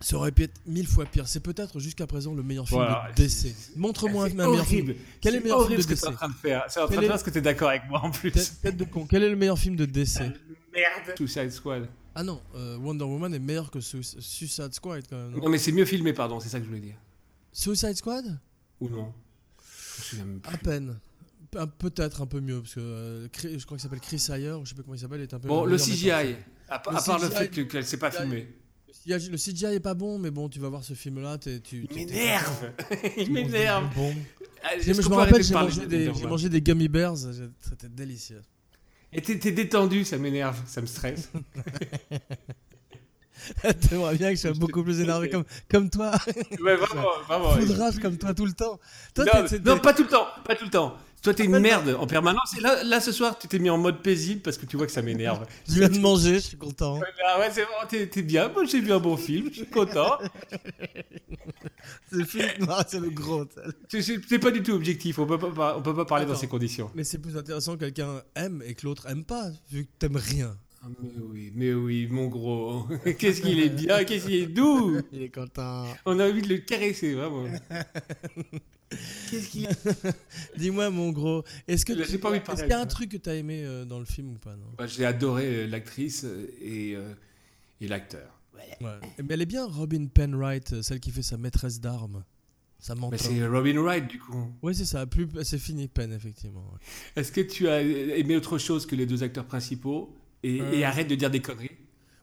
Ça 0.02 0.16
aurait 0.16 0.32
pu 0.32 0.44
être 0.44 0.58
mille 0.66 0.86
fois 0.86 1.04
pire. 1.04 1.28
C'est 1.28 1.40
peut-être 1.40 1.78
jusqu'à 1.78 2.06
présent 2.06 2.32
le 2.32 2.42
meilleur 2.42 2.66
film 2.66 2.80
Voilà, 2.80 3.10
de 3.14 3.22
DC. 3.22 3.54
Montre-moi 3.76 4.24
un 4.24 4.28
C'est 4.30 4.34
meilleur 4.34 4.64
film. 4.64 4.94
Quel 5.20 5.34
est 5.34 5.36
le 5.36 5.42
C'est 5.42 5.44
meilleur 5.44 5.66
film 5.66 5.76
de 5.76 5.82
ce 5.82 5.86
que 5.88 5.92
tu 5.94 6.00
es 6.00 6.06
en 6.06 6.10
DC 6.10 6.16
train 6.16 6.28
de 6.28 6.34
faire. 6.34 6.64
C'est 6.68 6.80
en 6.80 6.86
train 6.86 6.96
de 7.02 7.06
faire 7.06 7.18
ce 7.18 7.24
que 7.24 7.30
tu 7.30 7.38
es 7.38 7.42
d'accord 7.42 7.68
avec 7.68 7.82
moi 7.88 8.00
en 8.02 8.10
plus. 8.10 8.32
Tête 8.62 8.78
de 8.78 8.84
con. 8.84 9.06
Quel 9.06 9.22
est 9.24 9.28
le 9.28 9.36
meilleur 9.36 9.58
film 9.58 9.76
de 9.76 9.84
DC 9.84 10.20
Merde. 10.72 11.16
Suicide 11.16 11.50
Squad. 11.50 11.88
Ah 12.14 12.22
non, 12.22 12.40
euh, 12.54 12.76
Wonder 12.78 13.04
Woman 13.04 13.32
est 13.34 13.38
meilleur 13.38 13.70
que 13.70 13.80
Su- 13.80 14.02
Suicide 14.02 14.72
Squad 14.72 15.04
quand 15.08 15.16
même. 15.16 15.30
non 15.32 15.44
Non, 15.44 15.48
mais 15.48 15.58
c'est 15.58 15.72
mieux 15.72 15.84
filmé, 15.84 16.12
pardon, 16.12 16.40
c'est 16.40 16.48
ça 16.48 16.58
que 16.58 16.64
je 16.64 16.68
voulais 16.68 16.80
dire. 16.80 16.96
Suicide 17.52 17.94
Squad? 17.96 18.38
Ou 18.80 18.88
non? 18.88 19.12
Je 20.10 20.16
même 20.16 20.40
plus. 20.40 20.54
À 20.54 20.56
peine. 20.58 20.98
Peut-être 21.78 22.22
un 22.22 22.26
peu 22.26 22.40
mieux 22.40 22.60
parce 22.60 22.74
que 22.74 22.80
euh, 22.80 23.28
je 23.42 23.64
crois 23.64 23.76
qu'il 23.76 23.80
s'appelle 23.82 24.00
Chris 24.00 24.24
Ayer, 24.30 24.54
je 24.62 24.68
sais 24.68 24.74
pas 24.76 24.82
comment 24.82 24.94
il 24.94 25.00
s'appelle, 25.00 25.20
est 25.20 25.34
un 25.34 25.40
peu. 25.40 25.48
Bon, 25.48 25.64
le 25.64 25.76
CGI, 25.76 26.10
à, 26.68 26.78
pa- 26.78 26.92
Le 26.92 26.96
à 26.96 27.02
part 27.02 27.18
le 27.18 27.28
fait 27.28 27.48
que- 27.50 27.62
qu'elle 27.62 27.84
s'est 27.84 27.96
pas 27.98 28.10
filmée. 28.10 28.48
Le 29.06 29.36
CGI 29.36 29.66
est 29.74 29.80
pas 29.80 29.94
bon, 29.94 30.18
mais 30.18 30.30
bon, 30.30 30.48
tu 30.48 30.60
vas 30.60 30.68
voir 30.68 30.84
ce 30.84 30.94
film-là, 30.94 31.38
tu. 31.38 31.50
Il 31.50 31.62
tu- 31.88 31.94
m'énerve 31.94 32.72
Il 33.16 33.32
m'énerve 33.32 33.92
Bon. 33.96 34.14
Ah, 34.62 34.68
Je 34.80 34.92
me 34.92 35.14
rappelle, 35.14 35.42
j'ai 35.42 35.54
mangé, 35.54 35.80
de 35.80 36.48
des, 36.48 36.60
gummy 36.60 36.86
bears, 36.88 37.16
c'était 37.60 37.88
délicieux. 37.88 38.42
Et 39.12 39.22
t'es 39.22 39.50
détendu, 39.50 40.04
ça 40.04 40.18
m'énerve, 40.18 40.56
ça 40.66 40.80
me 40.80 40.86
stresse. 40.86 41.30
T'aimerais 43.88 44.16
bien 44.16 44.30
que 44.30 44.36
je 44.36 44.40
sois 44.42 44.52
beaucoup 44.52 44.84
plus 44.84 45.00
énervé 45.00 45.30
comme, 45.30 45.44
comme 45.68 45.90
toi, 45.90 46.12
ouais, 46.60 46.76
vraiment, 46.76 47.08
vraiment. 47.26 47.50
foudrage 47.58 47.98
comme 47.98 48.18
toi 48.18 48.34
tout 48.34 48.46
le 48.46 48.52
temps. 48.52 48.78
Toi, 49.14 49.24
non, 49.64 49.78
pas 49.78 49.94
tout 49.94 50.02
le 50.02 50.08
temps, 50.08 50.26
pas 50.44 50.54
tout 50.54 50.64
le 50.64 50.70
temps. 50.70 50.96
Toi, 51.22 51.34
t'es 51.34 51.44
une 51.44 51.58
merde 51.58 51.96
en 51.98 52.06
permanence. 52.06 52.56
Et 52.56 52.60
là, 52.60 52.82
là, 52.82 53.00
ce 53.00 53.12
soir, 53.12 53.38
tu 53.38 53.46
t'es 53.46 53.58
mis 53.58 53.68
en 53.68 53.76
mode 53.76 54.02
paisible 54.02 54.40
parce 54.40 54.56
que 54.56 54.64
tu 54.64 54.76
vois 54.76 54.86
que 54.86 54.92
ça 54.92 55.02
m'énerve. 55.02 55.46
je 55.68 55.74
viens 55.74 55.88
de 55.88 55.98
manger, 55.98 56.34
je 56.34 56.46
suis 56.48 56.56
content. 56.56 56.98
Ah 57.26 57.38
ouais, 57.38 57.50
c'est 57.52 57.62
bon, 57.64 57.86
t'es 57.88 58.06
t'es 58.06 58.22
bien. 58.22 58.48
Moi, 58.48 58.64
j'ai 58.64 58.80
vu 58.80 58.92
un 58.92 59.00
bon 59.00 59.16
film, 59.16 59.48
je 59.50 59.58
suis 59.58 59.66
content. 59.66 60.18
C'est 62.10 62.16
le 62.16 62.24
film 62.24 62.66
c'est 62.88 63.00
le 63.00 63.10
gros. 63.10 63.44
C'est- 63.88 64.38
pas 64.38 64.50
du 64.50 64.62
tout 64.62 64.72
objectif, 64.72 65.18
on 65.18 65.26
peut 65.26 65.38
pas, 65.38 65.76
on 65.76 65.82
peut 65.82 65.94
pas 65.94 66.06
parler 66.06 66.24
dans 66.24 66.34
ces 66.34 66.48
conditions. 66.48 66.90
Mais 66.94 67.04
c'est 67.04 67.18
plus 67.18 67.36
intéressant 67.36 67.74
que 67.74 67.80
quelqu'un 67.80 68.22
aime 68.34 68.62
et 68.64 68.74
que 68.74 68.86
l'autre 68.86 69.06
aime 69.08 69.24
pas, 69.24 69.50
vu 69.70 69.84
que 69.84 69.90
t'aimes 69.98 70.16
rien. 70.16 70.56
Ah, 70.82 70.86
mais 71.02 71.10
oui, 71.30 71.52
mais 71.54 71.74
oui, 71.74 72.08
mon 72.10 72.28
gros. 72.28 72.86
Qu'est-ce 73.18 73.42
qu'il 73.42 73.60
est 73.60 73.68
bien, 73.68 74.02
qu'est-ce 74.04 74.24
qu'il 74.24 74.36
est 74.36 74.46
doux. 74.46 74.98
Il 75.12 75.24
est 75.24 75.28
content. 75.28 75.84
On 76.06 76.18
a 76.18 76.26
envie 76.26 76.40
de 76.40 76.48
le 76.48 76.56
caresser, 76.56 77.12
vraiment. 77.12 77.44
Qu'est-ce 79.30 79.48
qu'il 79.50 79.68
Dis-moi, 80.58 80.90
mon 80.90 81.10
gros, 81.10 81.44
est-ce 81.68 81.84
que 81.84 81.96
J'ai 81.96 82.04
tu- 82.06 82.18
pas 82.18 82.30
envie 82.30 82.40
de 82.40 82.44
parler 82.44 82.60
est-ce 82.60 82.66
qu'il 82.68 82.76
y 82.76 82.78
a 82.78 82.80
un 82.80 82.86
truc 82.86 83.10
que 83.10 83.16
t'as 83.16 83.34
aimé 83.34 83.62
euh, 83.64 83.84
dans 83.84 83.98
le 83.98 84.04
film 84.04 84.30
ou 84.32 84.38
pas 84.38 84.56
non? 84.56 84.66
Bah, 84.76 84.86
J'ai 84.86 85.04
adoré 85.04 85.44
euh, 85.46 85.66
l'actrice 85.68 86.24
euh, 86.24 86.50
et, 86.60 86.94
euh, 86.96 87.14
et 87.80 87.86
l'acteur. 87.88 88.40
ouais. 88.54 88.88
Mais 89.22 89.34
elle 89.34 89.42
est 89.42 89.46
bien, 89.46 89.66
Robin 89.66 90.06
Penwright, 90.06 90.82
celle 90.82 90.98
qui 91.00 91.10
fait 91.12 91.22
sa 91.22 91.36
maîtresse 91.36 91.80
d'armes. 91.80 92.24
Ça 92.78 92.94
Mais 92.94 93.02
m'entend. 93.02 93.16
c'est 93.18 93.46
Robin 93.46 93.78
Wright, 93.80 94.06
du 94.08 94.18
coup. 94.18 94.52
Oui, 94.62 94.74
c'est 94.74 94.86
ça. 94.86 95.06
Plus, 95.06 95.28
c'est 95.44 95.58
fini, 95.58 95.86
Penn, 95.86 96.12
effectivement. 96.12 96.64
ouais. 96.72 96.78
Est-ce 97.20 97.30
que 97.30 97.42
tu 97.42 97.68
as 97.68 97.82
aimé 97.82 98.36
autre 98.36 98.56
chose 98.58 98.86
que 98.86 98.96
les 98.96 99.04
deux 99.06 99.22
acteurs 99.22 99.44
principaux? 99.44 100.16
Et, 100.42 100.62
Euh. 100.62 100.72
et 100.72 100.84
arrête 100.84 101.06
de 101.06 101.14
dire 101.14 101.30
des 101.30 101.40
conneries 101.42 101.70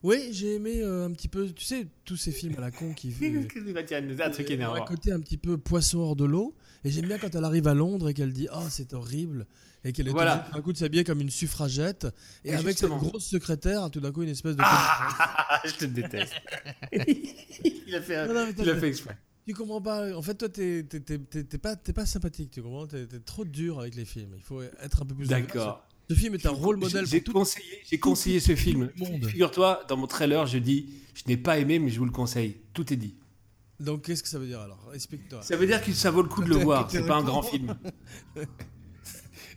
Oui, 0.03 0.29
j'ai 0.31 0.55
aimé 0.55 0.81
euh, 0.81 1.05
un 1.05 1.11
petit 1.11 1.27
peu, 1.27 1.49
tu 1.51 1.65
sais, 1.65 1.87
tous 2.05 2.17
ces 2.17 2.31
films 2.31 2.53
à 2.57 2.61
la 2.61 2.71
con 2.71 2.93
qui 2.93 3.11
fait. 3.11 3.35
un 3.35 4.29
truc 4.29 4.51
un 4.51 4.85
côté 4.85 5.11
un 5.11 5.19
petit 5.19 5.37
peu 5.37 5.57
poisson 5.57 5.99
hors 5.99 6.15
de 6.15 6.25
l'eau. 6.25 6.53
Et 6.83 6.91
j'aime 6.91 7.07
bien 7.07 7.17
quand 7.17 7.33
elle 7.33 7.43
arrive 7.43 7.67
à 7.67 7.73
Londres 7.73 8.07
et 8.09 8.13
qu'elle 8.13 8.31
dit 8.33 8.47
Oh, 8.53 8.63
c'est 8.69 8.93
horrible. 8.93 9.47
Et 9.83 9.91
qu'elle 9.93 10.07
est 10.07 10.11
Voilà. 10.11 10.45
tout 10.49 10.55
d'un 10.55 10.61
coup 10.61 10.73
de 10.73 10.77
s'habiller 10.77 11.03
comme 11.03 11.21
une 11.21 11.29
suffragette. 11.29 12.07
Et 12.45 12.49
Et 12.49 12.53
avec 12.53 12.67
justement. 12.77 12.99
cette 12.99 13.09
grosse 13.09 13.25
secrétaire, 13.25 13.89
tout 13.89 13.99
d'un 13.99 14.11
coup, 14.11 14.21
une 14.23 14.29
espèce 14.29 14.55
de. 14.55 14.61
Ah, 14.63 15.61
je 15.65 15.71
te 15.73 15.85
déteste. 15.85 16.33
il 16.93 17.95
a 17.95 18.01
fait, 18.01 18.27
Non, 18.27 18.33
non, 18.33 18.45
mais 18.47 18.53
il 18.57 18.69
a 18.69 18.73
t'as- 18.73 18.79
fait 18.79 18.87
exprès. 18.89 19.17
Tu 19.47 19.53
comprends 19.53 19.81
pas. 19.81 20.13
En 20.15 20.21
fait, 20.21 20.35
toi, 20.35 20.49
t'es 20.49 20.83
pas, 21.61 21.75
pas 21.77 22.05
sympathique, 22.05 22.51
tu 22.51 22.61
comprends? 22.61 22.85
T'es 22.85 23.07
t'es 23.07 23.19
trop 23.21 23.45
dur 23.45 23.79
avec 23.79 23.95
les 23.95 24.03
films. 24.03 24.31
Il 24.35 24.41
faut 24.43 24.61
être 24.61 25.01
un 25.01 25.05
peu 25.05 25.15
plus. 25.15 25.27
D'accord. 25.27 25.86
Ce 26.09 26.13
film 26.15 26.35
est 26.35 26.45
un 26.45 26.51
rôle 26.51 26.77
modèle 26.77 27.05
pour 27.07 27.23
tout. 27.23 27.33
conseillé, 27.33 27.81
j'ai 27.85 27.99
conseillé 27.99 28.39
ce 28.39 28.55
film. 28.55 28.89
Figure-toi, 29.27 29.83
dans 29.89 29.97
mon 29.97 30.07
trailer, 30.07 30.45
je 30.47 30.57
dis, 30.57 30.89
je 31.13 31.23
n'ai 31.27 31.37
pas 31.37 31.59
aimé, 31.59 31.79
mais 31.79 31.89
je 31.89 31.99
vous 31.99 32.05
le 32.05 32.11
conseille. 32.11 32.57
Tout 32.73 32.93
est 32.93 32.97
dit. 32.97 33.15
Donc, 33.79 34.03
qu'est-ce 34.05 34.23
que 34.23 34.29
ça 34.29 34.39
veut 34.39 34.47
dire 34.47 34.61
alors? 34.61 34.89
Explique-toi. 34.93 35.41
Ça 35.41 35.55
veut 35.57 35.67
dire 35.67 35.83
que 35.83 35.91
ça 35.93 36.09
vaut 36.09 36.21
le 36.21 36.29
coup 36.29 36.43
de 36.43 36.49
le 36.49 36.55
voir. 36.63 36.89
C'est 36.89 37.05
pas 37.05 37.15
un 37.17 37.23
grand 37.23 37.41
film. 37.43 37.75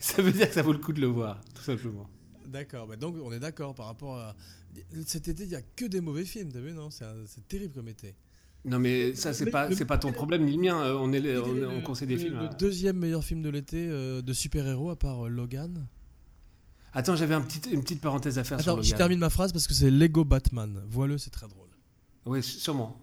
ça 0.01 0.23
veut 0.23 0.33
dire 0.33 0.49
que 0.49 0.55
ça 0.55 0.63
vaut 0.63 0.73
le 0.73 0.79
coup 0.79 0.93
de 0.93 1.01
le 1.01 1.07
voir, 1.07 1.41
tout 1.55 1.63
simplement. 1.63 2.09
D'accord. 2.47 2.87
bah 2.87 2.97
donc, 2.97 3.17
on 3.23 3.33
est 3.33 3.39
d'accord 3.39 3.75
par 3.75 3.87
rapport 3.87 4.17
à. 4.19 4.35
Cet 5.07 5.29
été, 5.29 5.45
il 5.45 5.51
y 5.51 5.57
a 5.57 5.63
que 5.63 5.85
des 5.85 6.01
mauvais 6.01 6.25
films, 6.25 6.51
t'as 6.53 6.61
vu, 6.61 6.73
non? 6.73 6.91
C'est 6.91 7.05
un- 7.05 7.25
terrible 7.49 7.75
comme 7.75 7.89
été. 7.89 8.15
Non, 8.65 8.79
mais 8.79 9.15
ça, 9.15 9.33
c'est 9.33 9.51
pas, 9.51 9.73
c'est 9.75 9.85
pas 9.85 9.99
ton 9.99 10.13
problème 10.13 10.45
ni 10.45 10.53
le 10.57 10.59
mien. 10.63 10.81
Euh, 10.83 10.95
On 10.99 11.13
est, 11.13 11.37
on, 11.67 11.81
conseille 11.81 12.09
des 12.09 12.15
le- 12.15 12.21
films. 12.21 12.37
Le 12.37 12.43
là. 12.45 12.55
deuxième 12.59 12.97
meilleur 12.99 13.25
film 13.25 13.41
de 13.43 13.49
l'été 13.49 13.87
euh, 13.89 14.21
de 14.23 14.33
super-héros 14.33 14.91
à 14.91 14.97
part 14.99 15.27
euh, 15.27 15.29
Logan. 15.29 15.87
Attends, 16.93 17.15
j'avais 17.17 17.35
un 17.35 17.41
petit, 17.43 17.61
une 17.71 17.83
petite 17.83 18.01
parenthèse 18.01 18.39
à 18.39 18.45
faire 18.45 18.61
sur 18.61 18.73
Attends, 18.73 18.77
le 18.79 18.83
je 18.83 18.95
termine 18.95 19.19
ma 19.19 19.31
phrase 19.31 19.53
parce 19.53 19.67
que 19.67 19.75
c'est 19.75 19.91
Lego 19.91 20.25
Batman. 20.25 20.83
Vois-le, 20.89 21.19
c'est 21.19 21.31
très 21.31 21.47
drôle. 21.49 21.69
Oui, 22.27 22.43
sûrement. 22.43 23.01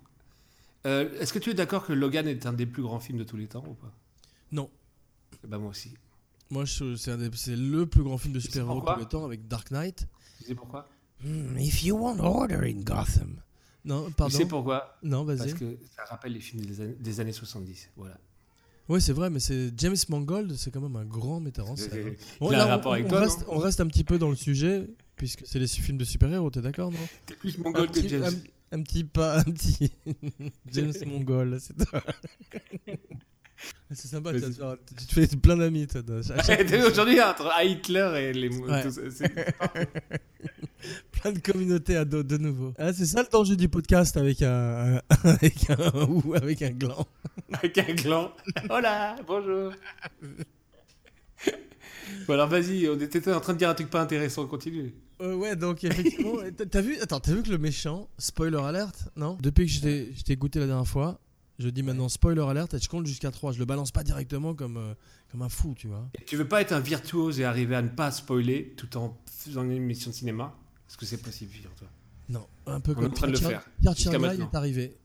Euh, 0.86 1.10
Est-ce 1.20 1.34
que 1.34 1.40
tu 1.40 1.50
es 1.50 1.54
d'accord 1.54 1.86
que 1.86 1.94
Logan 1.94 2.28
est 2.28 2.46
un 2.46 2.54
des 2.54 2.66
plus 2.66 2.84
grands 2.84 3.00
films 3.00 3.18
de 3.18 3.24
tous 3.24 3.38
les 3.38 3.48
temps 3.48 3.64
ou 3.68 3.74
pas? 3.74 3.92
Non. 4.52 4.70
Eh 5.44 5.48
ben 5.48 5.58
moi 5.58 5.70
aussi. 5.72 5.94
Moi, 6.50 6.66
c'est 6.66 7.56
le 7.56 7.86
plus 7.86 8.04
grand 8.04 8.18
film 8.18 8.34
de 8.34 8.40
super-héros 8.40 8.82
de 8.82 8.86
tous 8.94 9.00
les 9.00 9.06
temps 9.06 9.26
avec 9.26 9.48
Dark 9.48 9.72
Knight. 9.72 10.08
Tu 10.40 10.46
sais 10.46 10.56
pourquoi? 10.56 10.88
Hmm, 11.24 11.58
if 11.58 11.84
you 11.84 11.98
want 11.98 12.20
order 12.20 12.60
in 12.64 12.82
Gotham. 12.84 13.42
Non, 13.84 14.04
Tu 14.06 14.10
sais 14.12 14.16
pardon. 14.16 14.48
pourquoi? 14.48 14.98
Non, 15.04 15.26
Parce 15.26 15.40
vas-y. 15.40 15.54
que 15.56 15.78
ça 15.96 16.04
rappelle 16.06 16.34
les 16.34 16.40
films 16.42 16.64
des 16.66 17.20
années 17.20 17.32
70. 17.34 17.90
Voilà. 17.96 18.18
Ouais, 18.90 19.00
c'est 19.02 19.14
vrai, 19.14 19.30
mais 19.30 19.40
c'est 19.40 19.72
James 19.78 19.96
Mangold, 20.10 20.56
c'est 20.56 20.72
quand 20.72 20.80
même 20.82 20.96
un 20.96 21.04
grand 21.06 21.40
metteur 21.42 21.70
en 21.70 21.76
scène. 21.76 21.90
hein. 22.08 22.12
Bon, 22.40 22.50
là, 22.52 22.80
on- 22.84 22.90
avec 22.92 23.06
on, 23.06 23.10
toi, 23.10 23.20
reste, 23.20 23.46
on 23.50 23.58
reste 23.58 23.82
un 23.82 23.88
petit 23.88 24.04
peu 24.06 24.18
dans 24.18 24.30
le 24.30 24.36
sujet, 24.36 24.88
puisque 25.18 25.44
c'est 25.46 25.60
les 25.60 25.68
films 25.68 25.98
de 25.98 26.06
super-héros, 26.06 26.50
t'es 26.50 26.62
d'accord, 26.62 26.92
non? 26.92 26.98
T'es 27.26 27.34
plus 27.36 27.58
un 27.60 27.64
mongol 27.64 27.88
que 27.88 28.00
petit, 28.00 28.10
James. 28.10 28.24
un- 28.72 28.78
un 28.78 28.82
petit 28.84 29.04
pas, 29.04 29.40
un 29.40 29.44
petit 29.44 29.92
James 30.72 30.94
Mongol, 31.06 31.58
c'est 31.60 31.74
toi. 31.86 32.02
C'est 33.92 34.08
sympa, 34.08 34.34
tu, 34.34 34.42
te 34.42 34.52
faire- 34.52 34.76
tu 34.98 35.06
te 35.08 35.14
fais 35.14 35.28
plein 35.36 35.58
d'amis, 35.58 35.88
Aujourd'hui, 36.88 37.20
entre 37.22 37.52
Hitler 37.64 38.12
et 38.30 38.34
les. 38.34 38.50
Ouais. 38.50 38.84
tout 38.84 38.92
ça, 38.92 39.02
c'est- 39.10 39.34
plein 41.12 41.32
de 41.32 41.40
communautés 41.40 41.96
à 41.96 42.06
dos 42.06 42.22
de 42.24 42.38
nouveau. 42.38 42.74
Ah, 42.78 42.94
c'est 42.94 43.06
ça 43.08 43.24
le 43.24 43.30
danger 43.30 43.56
du 43.56 43.68
podcast 43.68 44.16
avec 44.16 44.42
un- 44.44 45.02
avec 45.24 45.70
un 45.72 46.06
ou 46.08 46.34
avec 46.36 46.62
un 46.62 46.70
gland. 46.72 47.06
Avec 47.54 47.78
un 47.78 47.94
gland. 47.94 48.32
Hola, 48.70 49.16
bonjour. 49.26 49.74
Bon, 52.28 52.34
alors 52.34 52.48
vas-y, 52.48 52.88
on 52.90 53.00
était 53.00 53.32
en 53.34 53.40
train 53.40 53.54
de 53.54 53.58
dire 53.60 53.70
un 53.70 53.74
truc 53.74 53.90
pas 53.90 54.02
intéressant, 54.02 54.46
continue. 54.48 54.94
Euh, 55.22 55.36
ouais, 55.36 55.56
donc 55.56 55.84
effectivement, 55.84 56.34
t'as- 56.72 56.82
vu, 56.82 56.98
attends, 57.02 57.20
t'as 57.20 57.34
vu 57.34 57.44
que 57.44 57.50
le 57.50 57.58
méchant, 57.58 58.10
spoiler 58.18 58.58
alert, 58.60 59.10
non? 59.16 59.38
Depuis 59.42 59.66
que 59.66 59.72
je 59.72 59.82
t'ai- 59.82 60.14
je 60.16 60.24
t'ai 60.24 60.34
écouté 60.34 60.60
la 60.60 60.68
dernière 60.68 60.88
fois, 60.88 61.20
je 61.60 61.70
dis 61.70 61.84
maintenant 61.84 62.08
spoiler 62.08 62.42
alert 62.42 62.74
et 62.74 62.80
je 62.80 62.88
compte 62.88 63.06
jusqu'à 63.08 63.32
3. 63.32 63.52
Je 63.52 63.60
le 63.60 63.66
balance 63.66 63.92
pas 63.92 64.04
directement 64.04 64.54
comme, 64.54 64.78
euh, 64.78 64.94
comme 65.32 65.42
un 65.42 65.50
fou, 65.50 65.74
tu 65.76 65.88
vois. 65.88 66.08
Et 66.20 66.24
tu 66.24 66.38
veux 66.38 66.48
pas 66.48 66.62
être 66.62 66.72
un 66.72 66.80
virtuose 66.80 67.40
et 67.40 67.46
arriver 67.46 67.76
à 67.76 67.82
ne 67.82 67.90
pas 67.90 68.12
spoiler 68.12 68.74
tout 68.78 68.96
en 68.98 69.18
faisant 69.26 69.64
une 69.64 69.72
émission 69.72 70.12
de 70.12 70.16
cinéma? 70.16 70.56
Est-ce 70.88 70.98
que 70.98 71.06
c'est 71.06 71.22
possible, 71.22 71.52
figure-toi? 71.52 71.88
Non, 72.30 72.46
un 72.68 72.80
peu 72.80 72.92
On 72.92 73.00
est 73.00 73.04
comme 73.04 73.12
en 73.12 73.16
train 73.16 73.28
de 73.28 73.32
le 73.34 73.38
faire, 73.38 73.66
Pierre 73.82 73.96
Tchernia, 73.96 74.34
est 74.34 74.56
arrivé. 74.56 74.96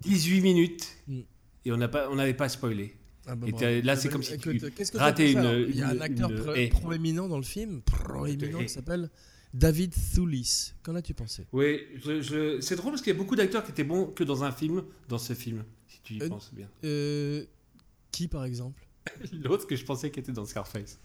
18 0.00 0.40
minutes 0.40 0.88
Mm. 1.08 1.20
Et 1.64 1.72
on 1.72 1.76
n'avait 1.76 2.34
pas 2.34 2.48
spoilé. 2.48 2.94
Ah 3.26 3.34
bah 3.36 3.46
Et 3.62 3.80
là, 3.82 3.96
c'est 3.96 4.08
comme 4.10 4.22
si 4.22 4.36
tu 4.36 4.58
que 4.58 4.96
ratais 4.98 5.32
une- 5.32 5.66
Il 5.68 5.76
y 5.76 5.82
a 5.82 5.88
un 5.88 6.00
acteur 6.00 6.30
une- 6.30 6.38
pro- 6.40 6.54
eh. 6.54 6.68
proéminent 6.68 7.26
dans 7.26 7.38
le 7.38 7.42
film, 7.44 7.80
proéminent, 7.82 8.58
Eh. 8.60 8.66
qui 8.66 8.72
s'appelle 8.72 9.08
David 9.54 9.94
Thewlis. 10.14 10.72
Qu'en 10.82 10.94
as-tu 10.94 11.14
pensé? 11.14 11.46
Oui, 11.52 11.80
je- 12.04 12.20
je- 12.20 12.60
c'est 12.60 12.76
drôle 12.76 12.92
parce 12.92 13.02
qu'il 13.02 13.12
y 13.12 13.16
a 13.16 13.18
beaucoup 13.18 13.36
d'acteurs 13.36 13.64
qui 13.64 13.70
étaient 13.70 13.84
bons 13.84 14.06
que 14.06 14.24
dans 14.24 14.44
un 14.44 14.52
film, 14.52 14.82
dans 15.08 15.16
ce 15.18 15.32
film, 15.32 15.64
si 15.88 16.00
tu 16.02 16.14
y 16.14 16.22
Euh, 16.22 16.28
penses 16.28 16.52
bien. 16.52 16.68
Euh, 16.84 17.44
Qui 18.10 18.28
par 18.28 18.44
exemple? 18.44 18.86
L'autre 19.32 19.66
que 19.66 19.74
je 19.76 19.84
pensais 19.84 20.10
qui 20.10 20.20
était 20.20 20.32
dans 20.32 20.44
Scarface. 20.44 20.98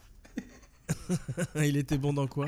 Il 1.56 1.78
était 1.78 1.98
bon 1.98 2.14
dans 2.14 2.28
quoi? 2.28 2.48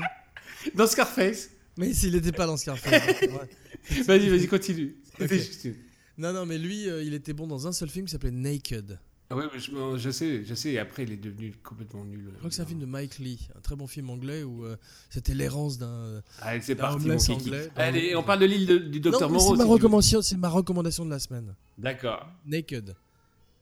Dans 0.74 0.86
Scarface 0.86 1.50
Mais 1.78 1.92
s'il 1.94 2.12
n'était 2.14 2.32
pas 2.32 2.46
dans 2.46 2.56
Scarface. 2.56 2.92
Vas-y, 4.06 4.28
vas-y, 4.28 4.46
continue. 4.46 4.96
C'était 5.18 5.24
Ok. 5.24 5.40
juste 5.40 5.64
une- 5.64 5.74
non, 6.22 6.32
non, 6.32 6.46
mais 6.46 6.58
lui, 6.58 6.88
euh, 6.88 7.02
il 7.02 7.14
était 7.14 7.32
bon 7.32 7.46
dans 7.46 7.66
un 7.66 7.72
seul 7.72 7.88
film 7.88 8.06
qui 8.06 8.12
s'appelait 8.12 8.30
Naked. 8.30 8.98
Ah 9.30 9.36
ouais, 9.36 9.44
mais 9.52 9.58
je, 9.60 9.70
je 9.96 10.10
sais, 10.10 10.44
je 10.44 10.54
sais, 10.54 10.72
et 10.72 10.78
après 10.78 11.04
il 11.04 11.12
est 11.12 11.16
devenu 11.16 11.54
complètement 11.64 12.04
nul. 12.04 12.28
Je 12.32 12.36
crois 12.36 12.50
que 12.50 12.54
c'est 12.54 12.60
un 12.60 12.66
film 12.66 12.80
de 12.80 12.84
Mike 12.86 13.18
Lee, 13.18 13.48
un 13.56 13.60
très 13.60 13.74
bon 13.76 13.86
film 13.86 14.10
anglais 14.10 14.42
où 14.42 14.64
euh, 14.66 14.76
c'était 15.08 15.32
l'errance 15.34 15.78
d'un. 15.78 16.22
Allez, 16.42 16.60
c'est 16.60 16.74
d'un 16.74 16.82
parti, 16.82 17.08
mon 17.08 17.16
kiki. 17.16 17.32
anglais. 17.32 17.70
Allez, 17.76 18.14
on 18.14 18.22
parle 18.22 18.40
de 18.40 18.44
l'île 18.44 18.90
du 18.90 19.00
docteur 19.00 19.30
Moreau. 19.30 19.56
c'est 19.56 19.62
ma 19.64 19.68
recommandation, 19.70 20.20
c'est 20.20 20.36
ma 20.36 20.50
recommandation 20.50 21.06
de 21.06 21.10
la 21.10 21.18
semaine. 21.18 21.54
D'accord. 21.78 22.26
Naked. 22.44 22.94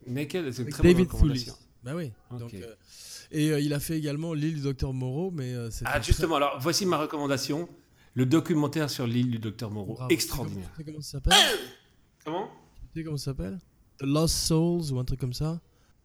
Naked, 0.09 0.51
c'est 0.51 0.63
une 0.63 0.69
très 0.71 0.83
bonne 0.83 0.93
David 0.93 1.11
recommandation. 1.13 1.53
Thewlis. 1.55 1.67
Bah 1.85 1.93
oui. 1.95 2.11
Ok. 2.33 2.39
Donc, 2.41 2.55
euh, 2.55 2.75
et 3.31 3.51
euh, 3.53 3.61
il 3.61 3.73
a 3.73 3.79
fait 3.79 3.97
également 3.97 4.35
l'île 4.35 4.57
du 4.57 4.63
docteur 4.63 4.93
Moreau, 4.93 5.31
mais 5.31 5.55
euh, 5.55 5.71
c'était 5.71 5.85
Ah, 5.87 6.01
très- 6.01 6.03
justement, 6.09 6.35
alors 6.35 6.59
voici 6.61 6.85
ma 6.85 6.99
recommandation 6.99 7.69
le 8.15 8.27
documentaire 8.27 8.91
sur 8.91 9.07
l'île 9.07 9.31
du 9.31 9.39
docteur 9.39 9.71
Moreau. 9.71 9.95
Bravo. 9.95 10.11
Extraordinaire. 10.13 10.73
Comment 10.85 11.01
ça 11.01 11.13
s'appelle? 11.13 11.33
Comment? 12.25 12.49
Tu 12.93 13.01
sais 13.01 13.05
comment 13.05 13.17
ça 13.17 13.25
s'appelle? 13.27 13.59
The 13.99 14.03
Lost 14.05 14.35
Souls 14.37 14.93
ou 14.93 14.99
un 14.99 15.05
truc 15.05 15.21
comme 15.21 15.33
ça? 15.33 15.61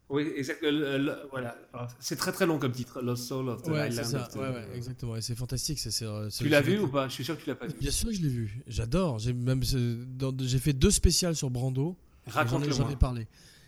Oui, 0.07 0.21
exact. 0.35 0.61
le- 0.61 0.69
le- 0.71 0.97
le- 0.99 1.17
voilà. 1.31 1.57
C'est 1.99 2.15
très 2.15 2.31
très 2.31 2.45
long 2.45 2.59
comme 2.59 2.71
titre. 2.71 3.01
Lost 3.01 3.23
Soul 3.27 3.49
of 3.49 3.63
the 3.63 3.69
Ouais, 3.69 3.89
Island. 3.89 4.05
ça. 4.07 4.21
of 4.21 4.29
the- 4.29 4.35
Ouais, 4.35 4.49
ouais, 4.49 4.67
exactement. 4.75 5.15
Et 5.15 5.21
c'est 5.21 5.33
fantastique. 5.35 5.79
Tu 6.37 6.47
l'as 6.49 6.61
vu 6.61 6.77
ou 6.79 6.87
pas? 6.87 7.07
Je 7.07 7.13
suis 7.13 7.23
sûr 7.25 7.35
que 7.37 7.41
tu 7.43 7.49
l'as 7.49 7.55
pas 7.55 7.67
vu. 7.67 7.73
Bien 7.79 7.89
sûr 7.91 8.09
que 8.09 8.15
je 8.15 8.21
l'ai 8.21 8.29
vu. 8.29 8.61
J'adore. 8.67 9.17
J'ai 9.19 9.33
même 9.33 9.63
j'ai 9.63 10.59
fait 10.59 10.73
deux 10.73 10.91
spéciales 10.91 11.35
sur 11.35 11.49
Brando. 11.49 11.95
Raconte-le 12.27 12.71
j'en 12.71 12.89
ai 12.89 12.95
parlé. 12.95 13.27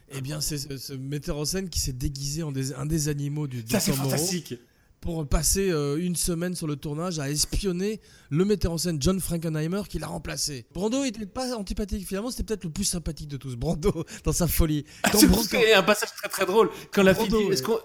Eh 0.10 0.22
bien, 0.22 0.40
c'est 0.40 0.58
ce, 0.78 0.94
metteur 0.94 1.38
en 1.38 1.44
scène 1.46 1.70
qui 1.70 1.80
s'est 1.82 1.92
déguisé 1.92 2.42
en 2.44 2.52
des- 2.54 2.74
un 2.74 2.86
des 2.86 3.10
animaux 3.10 3.46
du 3.48 3.64
Ça, 3.68 3.80
c'est 3.82 3.92
fantastique. 3.92 4.54
Pour 5.02 5.28
passer 5.28 5.70
euh, 5.70 5.98
une 5.98 6.16
semaine 6.16 6.56
sur 6.56 6.68
le 6.68 6.76
tournage 6.76 7.20
à 7.20 7.30
espionner 7.30 8.02
le 8.30 8.44
metteur 8.46 8.72
en 8.72 8.78
scène 8.78 9.02
John 9.02 9.20
Frankenheimer 9.20 9.84
qui 9.88 10.00
l'a 10.00 10.08
remplacé. 10.08 10.66
Brando 10.74 11.04
était 11.04 11.26
pas 11.26 11.56
antipathique. 11.56 12.06
Finalement, 12.08 12.32
c'était 12.32 12.44
peut-être 12.44 12.64
le 12.66 12.72
plus 12.72 12.84
sympathique 12.84 13.28
de 13.28 13.38
tous. 13.38 13.56
Brando 13.56 14.06
dans 14.24 14.32
sa 14.34 14.48
folie. 14.48 14.86
Quand 15.12 15.20
C'est 15.20 15.28
Brando- 15.28 15.76
un 15.76 15.84
passage 15.84 16.10
très 16.18 16.30
très 16.30 16.46
drôle. 16.46 16.70
Quand 16.92 17.04
la 17.04 17.14
fille 17.16 17.30
dit, 17.30 17.36
est-ce 17.52 17.64
qu'on- 17.64 17.80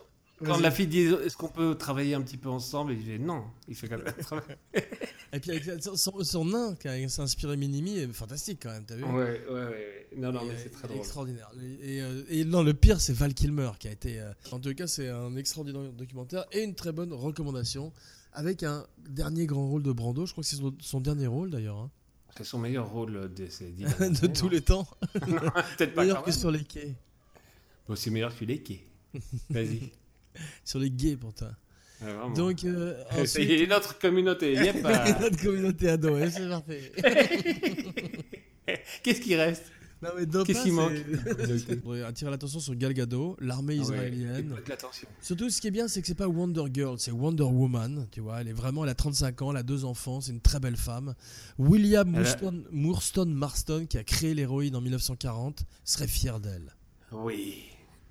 quand 0.45 0.54
Vas-y. 0.54 0.62
la 0.62 0.71
fille 0.73 0.87
dit, 0.88 1.02
est-ce 1.25 1.37
qu'on 1.37 1.49
peut 1.49 1.76
travailler 1.76 2.14
un 2.14 2.21
petit 2.23 2.37
peu 2.37 2.49
ensemble, 2.49 2.95
il 2.95 3.04
dit 3.04 3.19
non. 3.21 3.45
Il 3.69 3.76
fait 3.76 3.87
comme 3.88 4.02
ça. 4.28 4.42
Et 5.33 5.38
puis 5.38 5.52
avec 5.52 5.64
son, 5.97 6.25
son- 6.25 6.45
nain 6.45 6.75
qui 6.75 6.88
a 6.88 7.09
s'est 7.09 7.23
inspiré 7.23 7.57
Minimi 7.57 7.99
est 7.99 8.12
fantastique 8.12 8.59
quand 8.62 8.71
même, 8.71 8.85
t'as 8.85 8.97
vu 8.97 9.04
ouais, 9.04 9.13
ouais, 9.13 9.41
ouais, 9.49 9.65
ouais. 9.67 10.01
Non, 10.16 10.32
non, 10.32 10.42
Et, 10.42 10.44
mais 10.48 10.54
euh, 10.54 10.58
c'est 10.62 10.70
très 10.70 10.88
drôle. 10.88 10.98
Extraordinaire. 11.00 11.50
Et, 11.82 11.96
et, 11.96 12.02
euh, 12.02 12.22
et 12.28 12.44
non, 12.44 12.62
le 12.62 12.75
pire, 12.75 13.00
c'est 13.00 13.12
Val 13.12 13.34
Kilmer 13.34 13.70
qui 13.78 13.88
a 13.88 13.92
été. 13.92 14.20
euh, 14.20 14.32
en 14.50 14.58
tout 14.60 14.75
cas, 14.75 14.86
c'est 14.86 15.08
un 15.08 15.36
extraordinaire 15.36 15.92
documentaire 15.92 16.44
et 16.52 16.62
une 16.62 16.75
très 16.75 16.92
bonne 16.92 17.12
recommandation 17.12 17.92
avec 18.32 18.62
un 18.62 18.86
dernier 19.08 19.46
grand 19.46 19.68
rôle 19.68 19.82
de 19.82 19.92
Brando. 19.92 20.26
Je 20.26 20.32
crois 20.32 20.42
que 20.42 20.48
c'est 20.48 20.56
son, 20.56 20.75
son 20.80 21.00
dernier 21.00 21.26
rôle 21.26 21.50
d'ailleurs, 21.50 21.76
hein, 21.78 21.90
C'est 22.36 22.44
son 22.44 22.58
meilleur 22.58 22.90
rôle 22.90 23.32
de 23.34 23.46
ces 23.48 23.70
dix 23.70 23.84
de 23.84 23.88
dernières 23.98 24.25
années, 24.25 24.32
tous 24.32 24.48
les 24.48 24.60
temps. 24.62 24.86
Peut-être 25.12 25.94
pas 25.94 26.02
Meilleur 26.02 26.18
quand 26.18 26.25
que 26.25 26.32
sur 26.32 26.50
les 26.50 26.64
quais. 26.64 26.94
Bon, 27.88 27.94
c'est 27.96 28.10
meilleur 28.10 28.36
que 28.36 28.44
les 28.44 28.62
quais. 28.62 28.80
Vas-y. 29.50 29.90
Sur 30.64 30.78
les 30.78 30.90
gays 30.90 31.16
pour 31.16 31.34
toi. 31.34 31.50
Ouais, 32.00 32.12
vraiment. 32.12 32.30
Donc, 32.30 32.64
euh, 32.64 33.02
ensuite, 33.12 33.50
est, 33.50 33.66
notre 33.66 33.98
communauté. 33.98 34.54
Yep. 34.54 34.82
notre 35.20 35.40
communauté 35.42 35.88
ado, 35.90 36.16
c'est 36.30 36.48
parfait. 36.48 36.92
Qu'est-ce 39.02 39.20
qui 39.20 39.34
reste? 39.36 39.64
Non, 40.02 40.08
mais 40.19 40.26
Dopa, 40.26 40.47
Qu'est-ce 40.47 40.65
qui 40.65 40.71
manque 40.73 40.93
attirer 42.06 42.30
l'attention 42.30 42.58
sur 42.60 42.75
Gal 42.75 42.93
Gadot, 42.93 43.36
l'armée 43.41 43.75
Ah 43.75 43.76
ouais, 43.78 43.82
israélienne. 44.10 44.54
Surtout, 45.21 45.49
ce 45.49 45.60
qui 45.60 45.69
est 45.69 45.71
bien, 45.71 45.86
c'est 45.88 46.00
que 46.00 46.06
c'est 46.08 46.15
pas 46.17 46.26
Wonder 46.28 46.65
Girl, 46.73 46.97
c'est 46.99 47.12
Wonder 47.12 47.45
Woman. 47.45 48.08
Tu 48.10 48.21
vois, 48.21 48.41
elle 48.41 48.49
est 48.49 48.52
vraiment, 48.52 48.82
elle 48.84 48.91
a 48.91 48.95
35 48.95 49.41
ans, 49.43 49.50
elle 49.52 49.58
a 49.58 49.62
deux 49.62 49.84
enfants, 49.84 50.21
c'est 50.21 50.32
une 50.32 50.41
très 50.41 50.58
belle 50.60 50.76
femme. 50.76 51.15
William 51.58 52.08
Elle 52.08 52.15
a- 52.17 52.19
Moorston, 52.21 52.65
Moorston 52.73 53.26
Marston, 53.26 53.86
qui 53.88 53.97
a 53.99 54.04
créé 54.04 54.34
l'héroïne 54.34 54.75
en 54.76 54.80
1940, 54.80 55.65
serait 55.84 56.08
fier 56.08 56.41
d'elle. 56.41 56.75
Oui. 57.12 57.62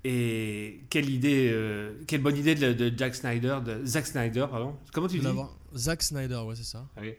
Et 0.04 0.80
quelle 0.90 1.08
idée, 1.10 1.50
euh, 1.52 1.92
quelle 2.06 2.22
bonne 2.22 2.36
idée 2.36 2.54
de, 2.56 2.72
de 2.72 2.92
Jack 2.96 3.14
Snyder, 3.14 3.58
de 3.64 3.84
Zack 3.86 4.06
Snyder, 4.06 4.46
pardon. 4.50 4.74
Comment 4.92 5.06
tu 5.08 5.18
De 5.20 5.28
dis 5.30 5.36
Zack 5.76 6.02
Snyder, 6.02 6.40
ouais, 6.46 6.56
c'est 6.56 6.64
ça. 6.64 6.88
Ah 6.96 7.00
oui. 7.02 7.12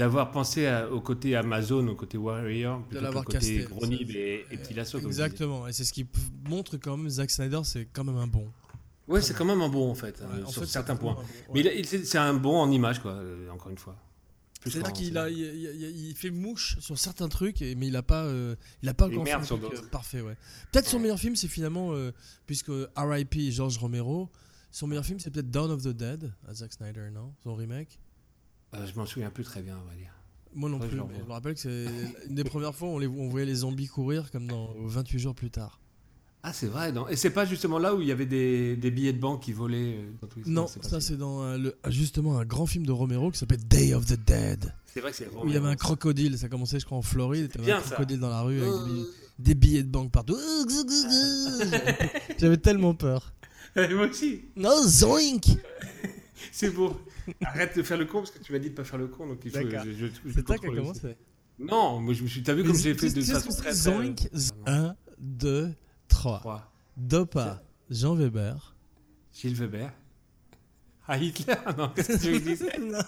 D'avoir 0.00 0.30
pensé 0.30 0.66
à- 0.66 0.90
au 0.90 1.00
côté 1.02 1.36
Amazon, 1.36 1.86
au 1.88 1.94
côté 1.94 2.16
Warrior, 2.16 2.80
plutôt 2.84 2.98
que 3.00 3.04
l'avoir 3.04 3.22
au 3.22 3.26
côté. 3.26 3.64
Gronib 3.68 4.10
et, 4.10 4.46
et 4.50 4.56
Petit 4.56 4.72
Lasso. 4.74 4.98
Exactement, 4.98 5.68
et 5.68 5.72
c'est 5.74 5.84
ce 5.84 5.92
qui 5.92 6.06
montre 6.48 6.78
quand 6.78 6.96
même 6.96 7.10
Zack 7.10 7.30
Snyder, 7.30 7.60
c'est 7.64 7.86
quand 7.92 8.04
même 8.04 8.16
un 8.16 8.26
bon. 8.26 8.48
Ouais, 9.08 9.20
c'est 9.20 9.34
quand 9.34 9.44
même 9.44 9.60
un 9.60 9.68
bon 9.68 9.90
en 9.90 9.94
fait, 9.94 10.18
Ouais, 10.20 10.38
euh, 10.40 10.44
en 10.46 10.48
sur 10.50 10.62
fait, 10.62 10.68
certains 10.68 10.96
points. 10.96 11.14
bon, 11.14 11.22
Mais 11.54 11.62
ouais. 11.64 11.82
c'est 11.84 12.16
un 12.18 12.32
bon 12.32 12.56
en 12.60 12.70
image, 12.70 13.00
quoi, 13.00 13.12
euh, 13.12 13.50
encore 13.50 13.70
une 13.70 13.76
fois. 13.78 13.94
C'est-à-dire 14.64 14.92
qu'il 14.92 15.18
a, 15.18 15.28
il, 15.30 15.38
il- 15.38 16.08
il 16.10 16.14
fait 16.14 16.30
mouche 16.30 16.76
sur 16.80 16.98
certains 16.98 17.28
trucs, 17.28 17.60
mais 17.60 17.86
il 17.88 17.96
a 17.96 18.02
pas, 18.02 18.24
euh, 18.24 18.56
il 18.82 18.88
a 18.88 18.94
pas 18.94 19.06
encore 19.06 19.26
fait 19.26 19.44
sur 19.44 19.58
truc, 19.60 19.74
euh, 19.78 19.86
parfait. 19.88 20.20
Ouais. 20.22 20.36
Peut-être 20.72 20.86
son 20.86 20.98
meilleur 20.98 21.18
film, 21.18 21.34
c'est 21.36 21.48
finalement, 21.48 21.92
euh, 21.92 22.12
puisque 22.46 22.70
R.I.P. 22.96 23.50
George 23.52 23.76
Romero, 23.78 24.28
son 24.70 24.86
meilleur 24.86 25.04
film, 25.04 25.18
c'est 25.18 25.30
peut-être 25.30 25.50
Dawn 25.50 25.70
of 25.70 25.82
the 25.82 25.88
Dead, 25.88 26.32
à 26.48 26.54
Zack 26.54 26.72
Snyder, 26.72 27.10
non? 27.12 27.32
Son 27.42 27.54
remake? 27.54 27.98
Euh, 28.74 28.86
je 28.86 28.94
m'en 28.98 29.06
souviens 29.06 29.30
plus 29.30 29.44
très 29.44 29.62
bien, 29.62 29.76
on 29.82 29.88
va 29.88 29.94
dire. 29.96 30.12
Moi 30.54 30.68
non 30.68 30.78
plus, 30.80 30.90
je 30.90 30.96
mais 30.96 31.22
me 31.26 31.32
rappelle 31.32 31.54
que 31.54 31.60
c'est 31.60 31.86
une 32.28 32.34
des 32.34 32.44
premières 32.44 32.74
fois 32.74 32.88
où 32.88 32.92
on, 32.92 32.98
les, 32.98 33.06
on 33.06 33.28
voyait 33.28 33.46
les 33.46 33.54
zombies 33.56 33.86
courir 33.86 34.30
comme 34.32 34.46
dans 34.48 34.74
28 34.78 35.18
jours 35.18 35.34
plus 35.34 35.50
tard. 35.50 35.80
Ah, 36.42 36.52
c'est 36.54 36.66
vrai, 36.66 36.90
non 36.90 37.06
Et 37.08 37.16
c'est 37.16 37.30
pas 37.30 37.44
justement 37.44 37.78
là 37.78 37.94
où 37.94 38.00
il 38.00 38.08
y 38.08 38.12
avait 38.12 38.24
des, 38.26 38.74
des 38.74 38.90
billets 38.90 39.12
de 39.12 39.20
banque 39.20 39.42
qui 39.42 39.52
volaient 39.52 39.98
euh, 39.98 40.10
dans 40.22 40.26
tous 40.26 40.40
les 40.42 40.50
Non, 40.50 40.66
ça 40.66 41.00
c'est 41.00 41.18
dans 41.18 41.42
euh, 41.44 41.58
le, 41.58 41.76
justement 41.88 42.38
un 42.38 42.46
grand 42.46 42.64
film 42.66 42.86
de 42.86 42.92
Romero 42.92 43.30
qui 43.30 43.38
s'appelle 43.38 43.62
Day 43.68 43.92
of 43.94 44.06
the 44.06 44.18
Dead. 44.18 44.74
C'est 44.86 45.00
vrai 45.00 45.10
que 45.10 45.18
c'est 45.18 45.28
Où 45.28 45.46
il 45.46 45.52
y 45.52 45.56
avait 45.56 45.68
un 45.68 45.76
crocodile, 45.76 46.36
ça 46.38 46.48
commençait 46.48 46.80
je 46.80 46.86
crois 46.86 46.96
en 46.98 47.02
Floride, 47.02 47.50
il 47.56 47.60
y 47.60 47.64
avait 47.64 47.72
un 47.72 47.80
ça. 47.82 47.94
crocodile 47.94 48.18
dans 48.20 48.30
la 48.30 48.40
rue 48.40 48.60
avec 48.60 48.72
des, 48.72 49.00
Euh, 49.02 49.04
des 49.38 49.54
billets 49.54 49.82
de 49.82 49.90
banque 49.90 50.10
partout. 50.10 50.36
J'avais 52.38 52.56
tellement 52.56 52.94
peur. 52.94 53.32
Moi 53.76 54.08
aussi, 54.10 54.46
Non, 54.56 54.82
zoink 54.82 55.44
c'est 56.52 56.70
beau. 56.70 56.96
Arrête 57.44 57.76
de 57.76 57.82
faire 57.82 57.98
le 57.98 58.06
con 58.06 58.18
parce 58.18 58.30
que 58.30 58.38
tu 58.42 58.52
m'as 58.52 58.58
dit 58.58 58.70
de 58.70 58.74
pas 58.74 58.84
faire 58.84 58.98
le 58.98 59.08
con, 59.08 59.26
donc. 59.26 59.40
Je, 59.44 59.50
je, 59.50 59.90
je 59.92 60.32
C'est 60.34 60.42
toi 60.44 60.56
qui 60.58 60.66
as 60.66 60.70
commencé. 60.70 61.16
Non, 61.58 62.00
moi 62.00 62.14
je 62.14 62.22
me 62.22 62.28
suis. 62.28 62.42
T'as 62.42 62.54
vu 62.54 62.64
comme 62.64 62.74
j'ai 62.76 62.94
fait 62.94 63.10
de 63.10 63.20
façon 63.22 63.50
très. 63.50 63.70
très- 63.70 63.74
Zoink 63.74 64.28
1, 64.66 64.94
2, 65.18 65.74
3. 66.08 66.38
Trois. 66.40 66.72
Dopa, 66.96 67.62
Jean 67.90 68.14
Weber. 68.14 68.74
Gilles 69.34 69.54
Weber. 69.54 69.92
Ah, 71.06 71.16
Hitler 71.18 71.54
Non, 71.78 71.88
qu'est-ce 71.94 72.12
que 72.12 72.22
tu 72.22 72.30
veux 72.32 72.40
dire 72.40 72.56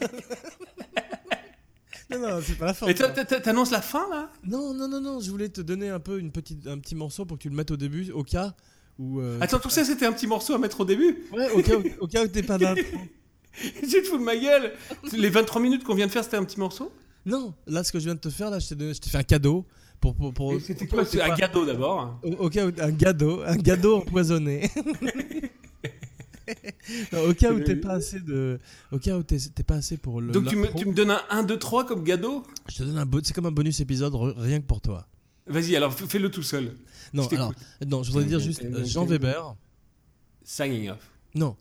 Non, 2.10 2.18
non, 2.18 2.40
c'est 2.42 2.58
pas 2.58 2.66
la 2.66 2.74
fin. 2.74 2.86
Et 2.88 2.94
toi, 2.94 3.08
t'a- 3.08 3.24
t'a- 3.24 3.40
t'annonces 3.40 3.70
la 3.70 3.80
fin 3.80 4.06
là? 4.10 4.30
Non, 4.44 4.74
non, 4.74 4.86
non, 4.88 5.00
non, 5.00 5.20
je 5.20 5.30
voulais 5.30 5.48
te 5.48 5.60
donner 5.62 5.88
un 5.88 6.00
peu 6.00 6.18
une 6.18 6.30
petite, 6.30 6.66
un 6.66 6.78
petit 6.78 6.94
morceau 6.94 7.24
pour 7.24 7.38
que 7.38 7.42
tu 7.42 7.48
le 7.48 7.54
mettes 7.56 7.70
au 7.70 7.76
début, 7.78 8.10
au 8.10 8.22
cas 8.22 8.54
où. 8.98 9.20
euh, 9.20 9.38
Attends, 9.40 9.58
tout 9.60 9.70
ça 9.70 9.82
c'était 9.84 10.04
un 10.04 10.12
petit 10.12 10.26
morceau 10.26 10.52
à 10.54 10.58
mettre 10.58 10.80
au 10.80 10.84
début? 10.84 11.24
Ouais, 11.32 11.50
au 11.52 11.62
cas 11.62 11.76
où, 11.76 11.82
au 12.00 12.06
cas 12.06 12.22
où 12.24 12.28
t'es 12.28 12.42
pas 12.42 12.58
d'intro. 12.58 12.82
Tu 13.52 14.02
te 14.02 14.02
fous 14.08 14.18
de 14.18 14.22
ma 14.22 14.36
gueule 14.36 14.72
Les 15.12 15.28
23 15.28 15.60
minutes 15.60 15.84
qu'on 15.84 15.94
vient 15.94 16.06
de 16.06 16.12
faire 16.12 16.24
c'était 16.24 16.36
un 16.36 16.44
petit 16.44 16.58
morceau 16.58 16.92
Non, 17.26 17.54
là, 17.66 17.84
ce 17.84 17.92
que 17.92 17.98
je 17.98 18.04
viens 18.04 18.14
de 18.14 18.20
te 18.20 18.30
faire, 18.30 18.50
là, 18.50 18.58
je 18.58 18.74
t'ai 18.74 18.94
je 18.94 19.00
t'ai 19.00 19.10
fait 19.10 19.18
un 19.18 19.22
cadeau. 19.22 19.66
Pour, 20.00 20.16
pour, 20.16 20.34
pour, 20.34 20.60
C'était 20.60 20.88
quoi 20.88 21.04
C'est 21.04 21.22
un 21.22 21.34
gâteau 21.36 21.64
d'abord. 21.64 22.18
Au, 22.24 22.46
au 22.46 22.50
cas 22.50 22.66
où, 22.66 22.72
un 22.80 22.90
gâteau, 22.90 23.42
un 23.46 23.56
gâteau 23.56 23.98
empoisonné. 23.98 24.68
Non, 27.12 27.20
au 27.28 27.34
cas 27.34 27.52
où 27.52 27.60
t'es 27.60 27.76
pas 27.76 27.92
assez 27.92 28.20
de, 28.20 28.58
au 28.90 28.98
cas 28.98 29.16
où 29.16 29.22
t'es 29.22 29.38
t'es 29.38 29.62
pas 29.62 29.76
assez 29.76 29.96
pour 29.96 30.20
le. 30.20 30.32
Donc 30.32 30.48
tu 30.48 30.56
me, 30.56 30.74
tu 30.74 30.86
me 30.86 30.92
donnes 30.92 31.12
un 31.12 31.20
1, 31.30 31.44
2, 31.44 31.58
3 31.58 31.86
comme 31.86 32.02
gâteau 32.02 32.42
Je 32.68 32.78
te 32.78 32.82
donne 32.82 32.98
un 32.98 33.08
c'est 33.22 33.32
comme 33.32 33.46
un 33.46 33.52
bonus 33.52 33.80
épisode 33.80 34.14
rien 34.36 34.60
que 34.60 34.66
pour 34.66 34.80
toi. 34.80 35.06
Vas-y, 35.46 35.76
alors 35.76 35.92
fais-le 35.92 36.30
tout 36.30 36.42
seul. 36.42 36.72
Non, 37.12 37.24
Je 37.24 37.28
t'écoute. 37.28 37.44
alors, 37.44 37.54
non, 37.86 38.02
je 38.02 38.10
voudrais 38.10 38.26
dire 38.26 38.40
juste 38.40 38.62
euh, 38.64 38.84
Jean 38.84 39.04
Weber. 39.04 39.54
Signing 40.44 40.90
off. 40.90 41.10
Non, 41.34 41.56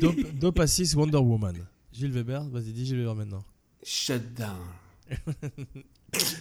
Dope, 0.00 0.16
Dope 0.38 0.60
Assis 0.60 0.94
Wonder 0.94 1.18
Woman. 1.18 1.56
Gilles 1.92 2.10
Weber, 2.12 2.44
vas-y, 2.50 2.72
dis 2.72 2.84
Gilles 2.86 2.98
Weber 2.98 3.14
maintenant. 3.14 3.44
Shutdown. 3.82 4.56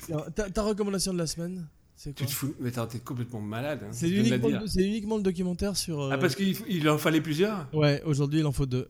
Alors, 0.10 0.32
Ta, 0.36 0.50
ta 0.50 0.64
recommandation 0.64 1.14
de 1.14 1.18
la 1.18 1.28
semaine, 1.28 1.68
c'est 1.96 2.14
Tu 2.14 2.24
quoi 2.24 2.30
te 2.32 2.36
fous 2.36 2.56
Mais 2.60 2.72
t'es 2.72 3.00
complètement 3.00 3.42
malade. 3.42 3.82
hein. 3.84 3.90
C'est 3.92 4.10
uniquement, 4.10 4.48
le- 4.50 4.68
c'est 4.68 4.84
uniquement 4.84 5.18
le 5.18 5.24
documentaire 5.24 5.76
sur. 5.78 6.02
euh, 6.02 6.10
Ah, 6.12 6.18
parce 6.18 6.36
qu'il 6.36 6.56
il 6.68 6.88
en 6.90 6.98
fallait 6.98 7.22
plusieurs? 7.22 7.68
Ouais, 7.74 8.02
aujourd'hui 8.06 8.40
il 8.40 8.46
en 8.46 8.52
faut 8.52 8.66
deux. 8.66 8.90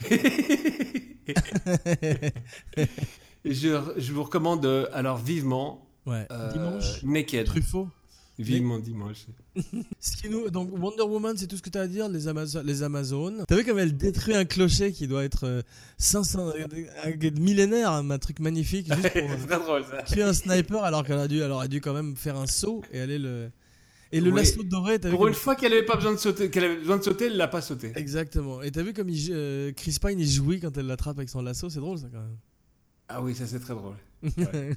Je, 3.44 3.78
je 3.96 4.12
vous 4.12 4.22
recommande 4.24 4.64
euh, 4.66 4.86
alors 4.92 5.16
vivement 5.18 5.84
Ouais. 6.06 6.26
euh, 6.30 6.52
Dimanche? 6.52 7.02
Naked. 7.04 7.46
Truffaut? 7.46 7.88
Vivement 8.38 8.78
dimanche. 8.78 9.26
Ce 10.00 10.16
qui 10.16 10.28
nous, 10.28 10.48
donc 10.50 10.70
Wonder 10.72 11.02
Woman, 11.02 11.36
c'est 11.36 11.48
tout 11.48 11.56
ce 11.56 11.62
que 11.62 11.70
tu 11.70 11.78
as 11.78 11.82
à 11.82 11.86
dire, 11.88 12.08
les, 12.08 12.28
Amazo- 12.28 12.62
les 12.62 12.82
Amazones. 12.84 13.44
T'as 13.48 13.56
vu 13.56 13.64
comme 13.64 13.78
elle 13.80 13.96
détruit 13.96 14.34
un 14.34 14.44
clocher 14.44 14.92
qui 14.92 15.08
doit 15.08 15.24
être 15.24 15.44
euh, 15.44 15.62
500, 15.98 16.48
euh, 16.50 16.52
euh, 17.06 17.30
millénaire, 17.40 17.90
hein, 17.90 18.08
un 18.10 18.18
truc 18.18 18.38
magnifique, 18.38 18.86
juste 18.94 19.08
pour 19.12 19.22
euh, 19.30 19.34
C'est 19.40 19.46
très 19.48 19.58
drôle 19.58 19.84
ça. 19.84 20.02
tuer 20.04 20.22
un 20.22 20.32
sniper 20.32 20.84
alors 20.84 21.04
qu'elle 21.04 21.18
a 21.18 21.26
dû, 21.26 21.40
elle 21.40 21.50
aurait 21.50 21.68
dû 21.68 21.80
quand 21.80 21.94
même 21.94 22.14
faire 22.16 22.36
un 22.36 22.46
saut 22.46 22.82
et 22.92 23.00
aller 23.00 23.18
le. 23.18 23.50
Et 24.10 24.20
le 24.22 24.30
Oui. 24.30 24.36
lasso 24.38 24.62
doré, 24.62 24.98
t'as 24.98 25.10
vu 25.10 25.16
Pour 25.16 25.26
une 25.28 25.34
fois 25.34 25.54
qu'elle 25.54 25.72
avait 25.72 25.84
pas 25.84 25.96
besoin 25.96 26.12
de 26.12 26.16
sauter, 26.18 26.48
qu'elle 26.48 26.64
avait 26.64 26.78
besoin 26.78 26.96
de 26.96 27.02
sauter, 27.02 27.26
elle 27.26 27.36
l'a 27.36 27.46
pas 27.48 27.60
sauté. 27.60 27.92
Exactement. 27.96 28.62
Et 28.62 28.70
t'as 28.70 28.82
vu 28.82 28.94
comme 28.94 29.08
il, 29.10 29.28
euh, 29.32 29.70
Chris 29.72 29.96
Pine 30.00 30.18
il 30.18 30.26
jouit 30.30 30.60
quand 30.60 30.78
elle 30.78 30.86
l'attrape 30.86 31.18
avec 31.18 31.28
son 31.28 31.42
lasso, 31.42 31.68
c'est 31.68 31.80
drôle 31.80 31.98
ça 31.98 32.06
quand 32.10 32.24
Ah 33.08 33.20
oui, 33.20 33.34
ça 33.34 33.46
c'est 33.46 33.60
très 33.60 33.74
drôle. 33.74 33.96
même. 34.38 34.74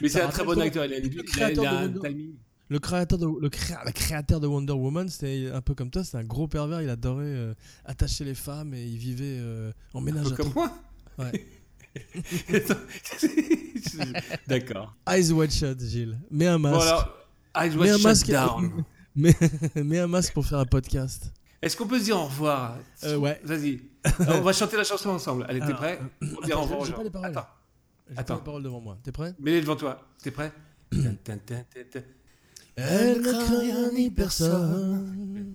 Mais 0.00 0.08
c'est 0.08 0.22
un 0.22 0.28
très 0.28 0.44
bon 0.44 0.58
acteur. 0.58 0.86
Il 0.86 0.94
a, 0.94 0.98
il 0.98 1.20
a- 1.20 1.22
créateur 1.24 1.64
il 1.64 1.66
a 1.66 1.70
de 1.72 1.76
un 1.76 1.92
Wonder- 1.96 2.08
timing. 2.08 2.34
Le 2.68 2.78
créateur 2.78 3.18
de, 3.18 3.26
le, 3.26 3.48
créa- 3.50 3.82
le 3.84 3.92
créateur 3.92 4.40
de 4.40 4.46
Wonder 4.46 4.72
Woman, 4.72 5.08
c'était 5.08 5.50
un 5.52 5.60
peu 5.60 5.74
comme 5.74 5.90
toi, 5.90 6.04
c'était 6.04 6.18
un 6.18 6.24
gros 6.24 6.48
pervers, 6.48 6.80
il 6.80 6.88
adorait 6.88 7.24
euh, 7.26 7.54
attacher 7.84 8.24
les 8.24 8.34
femmes 8.34 8.72
et 8.72 8.82
il 8.84 8.96
vivait 8.96 9.36
euh, 9.40 9.72
en 9.92 10.00
Un 10.00 10.04
ménage 10.04 10.28
peu 10.28 10.32
à 10.32 10.36
comme 10.36 10.52
moi. 10.54 10.72
Ouais. 11.18 11.46
D'accord. 14.46 14.94
Eyes 15.08 15.30
wide 15.32 15.50
shut, 15.50 15.80
Gilles. 15.80 16.18
Mets 16.30 16.46
un 16.46 16.58
masque. 16.58 16.86
Alors, 16.86 17.16
Eyes 17.56 17.76
Mets 17.76 17.90
un 17.90 17.94
Wide 17.96 18.04
masque. 18.04 18.26
Shut 18.26 18.34
Down. 18.34 18.84
Mets, 19.16 19.36
mets 19.76 19.98
un 19.98 20.06
masque 20.06 20.32
pour 20.32 20.46
faire 20.46 20.58
un 20.58 20.64
podcast. 20.64 21.30
Est-ce 21.60 21.76
qu'on 21.76 21.86
peut 21.86 21.98
se 21.98 22.04
dire 22.04 22.16
au 22.16 22.24
revoir? 22.24 22.78
Euh, 23.04 23.16
ouais. 23.18 23.38
Vas-y. 23.44 23.82
On 24.20 24.40
va 24.40 24.52
chanter 24.54 24.76
la 24.78 24.84
chanson 24.84 25.10
ensemble. 25.10 25.44
Allez, 25.48 25.60
t'es 25.60 25.74
prêt? 25.74 26.00
On 26.22 26.26
attends, 26.26 26.40
dit 26.46 26.52
au 26.54 26.60
revoir 26.62 26.84
j'ai 26.86 26.92
pas 26.94 27.02
les 27.04 27.10
paroles. 27.10 27.28
Attends. 27.30 27.46
Attends. 28.16 28.34
pas 28.34 28.40
les 28.40 28.44
paroles 28.44 28.62
devant 28.62 28.80
moi. 28.80 28.98
T'es 29.02 29.12
prêt? 29.12 29.34
Mets-les 29.38 29.60
devant 29.60 29.76
toi. 29.76 30.00
T'es 30.22 30.30
prêt? 30.30 30.50
Elle 32.76 33.20
ne 33.20 33.32
craint 33.32 33.58
rien 33.58 33.92
ni 33.92 34.10
personne. 34.10 35.54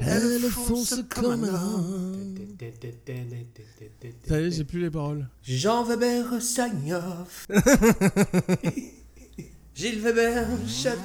Elle 0.00 0.40
fonce 0.50 1.02
comme 1.08 1.44
un 1.44 1.54
homme. 1.54 2.34
Ça 4.26 4.40
y 4.40 4.44
est, 4.44 4.50
j'ai 4.50 4.64
plus 4.64 4.80
les 4.80 4.90
paroles. 4.90 5.28
Jean 5.42 5.84
Weber 5.84 6.40
sign 6.40 6.92
off. 6.92 7.46
Gilles 9.74 10.00
Weber 10.00 10.46
shut 10.66 10.98